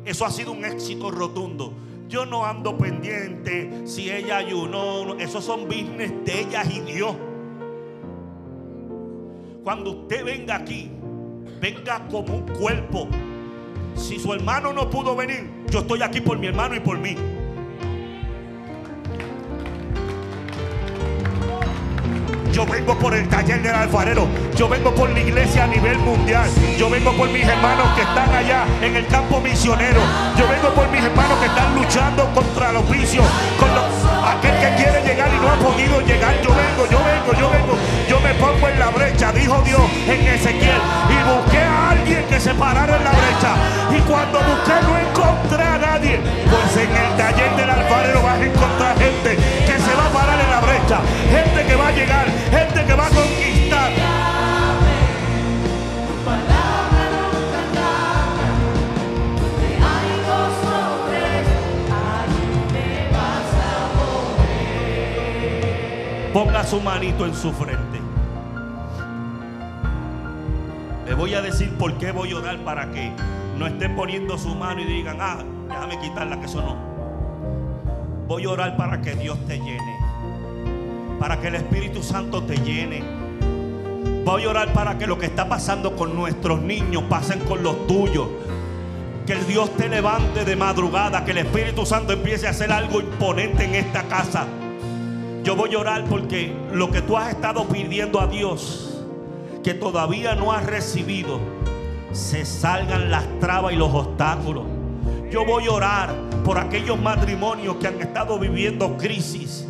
[0.03, 1.73] Eso ha sido un éxito rotundo.
[2.07, 5.17] Yo no ando pendiente si ella ayunó.
[5.19, 7.15] Esos son business de ellas y Dios.
[9.63, 10.89] Cuando usted venga aquí,
[11.61, 13.07] venga como un cuerpo.
[13.95, 17.15] Si su hermano no pudo venir, yo estoy aquí por mi hermano y por mí.
[22.51, 24.27] Yo vengo por el taller del alfarero.
[24.55, 26.49] Yo vengo por la iglesia a nivel mundial.
[26.77, 29.99] Yo vengo por mis hermanos que están allá en el campo misionero.
[30.37, 33.25] Yo vengo por mis hermanos que están luchando contra los vicios.
[33.59, 33.69] Con
[34.27, 36.33] aquel que quiere llegar y no ha podido llegar.
[36.41, 37.77] Yo vengo, yo vengo, yo vengo.
[38.09, 40.81] Yo me pongo en la brecha, dijo Dios en Ezequiel.
[41.09, 43.51] Y busqué a alguien que se parara en la brecha.
[43.95, 46.19] Y cuando busqué no encontré a nadie.
[46.49, 50.61] Pues en el taller del alfarero vas a encontrar gente que se parar en la
[50.61, 51.01] brecha.
[51.29, 53.91] Gente que va a llegar gente que va a conquistar.
[66.33, 67.99] Ponga su manito en su frente.
[71.07, 73.11] Le voy a decir por qué voy a orar para que
[73.57, 76.75] no estén poniendo su mano y digan, ah, déjame quitarla que eso no.
[78.27, 79.96] Voy a orar para que Dios te llene
[81.19, 83.03] para que el Espíritu Santo te llene.
[84.23, 87.87] Voy a orar para que lo que está pasando con nuestros niños pasen con los
[87.87, 88.27] tuyos.
[89.25, 93.01] Que el Dios te levante de madrugada, que el Espíritu Santo empiece a hacer algo
[93.01, 94.45] imponente en esta casa.
[95.43, 99.03] Yo voy a orar porque lo que tú has estado pidiendo a Dios,
[99.63, 101.39] que todavía no has recibido,
[102.11, 104.65] se salgan las trabas y los obstáculos.
[105.29, 106.15] Yo voy a orar
[106.45, 109.66] por aquellos matrimonios que han estado viviendo crisis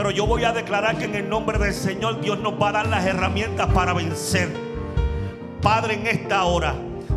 [0.00, 2.72] pero yo voy a declarar que en el nombre del Señor Dios nos va a
[2.72, 4.48] dar las herramientas para vencer.
[5.60, 6.74] Padre, en esta hora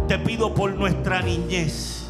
[0.09, 2.09] te pido por nuestra niñez.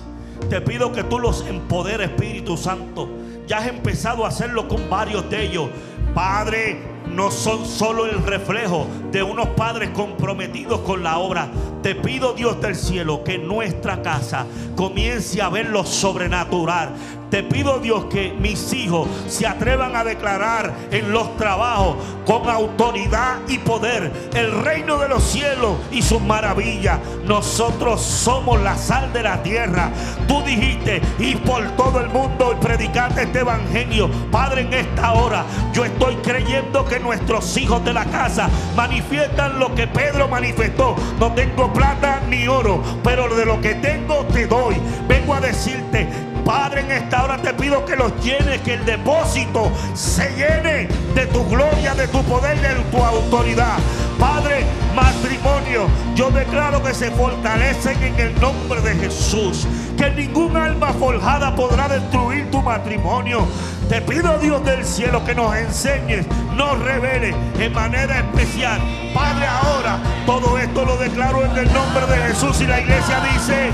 [0.49, 3.07] Te pido que tú los empoderes, Espíritu Santo.
[3.45, 5.69] Ya has empezado a hacerlo con varios de ellos.
[6.15, 11.51] Padre, no son solo el reflejo de unos padres comprometidos con la obra.
[11.83, 16.93] Te pido, Dios del cielo, que nuestra casa comience a ver lo sobrenatural.
[17.33, 21.95] Te pido Dios que mis hijos se atrevan a declarar en los trabajos
[22.27, 26.99] con autoridad y poder el reino de los cielos y sus maravillas.
[27.25, 29.89] Nosotros somos la sal de la tierra.
[30.27, 34.11] Tú dijiste y por todo el mundo y predicate este evangelio.
[34.29, 35.43] Padre, en esta hora
[35.73, 40.95] yo estoy creyendo que nuestros hijos de la casa manifiestan lo que Pedro manifestó.
[41.19, 44.75] No tengo plata ni oro, pero de lo que tengo te doy.
[45.07, 49.71] Vengo a decirte Padre, en esta hora te pido que los llenes, que el depósito
[49.93, 53.77] se llene de tu gloria, de tu poder, de tu autoridad.
[54.19, 59.67] Padre, matrimonio, yo declaro que se fortalecen en el nombre de Jesús.
[59.97, 63.47] Que ningún alma forjada podrá destruir tu matrimonio.
[63.87, 66.25] Te pido, Dios del cielo, que nos enseñes,
[66.55, 68.81] nos revele en manera especial.
[69.13, 73.71] Padre, ahora todo esto lo declaro en el nombre de Jesús y la iglesia dice...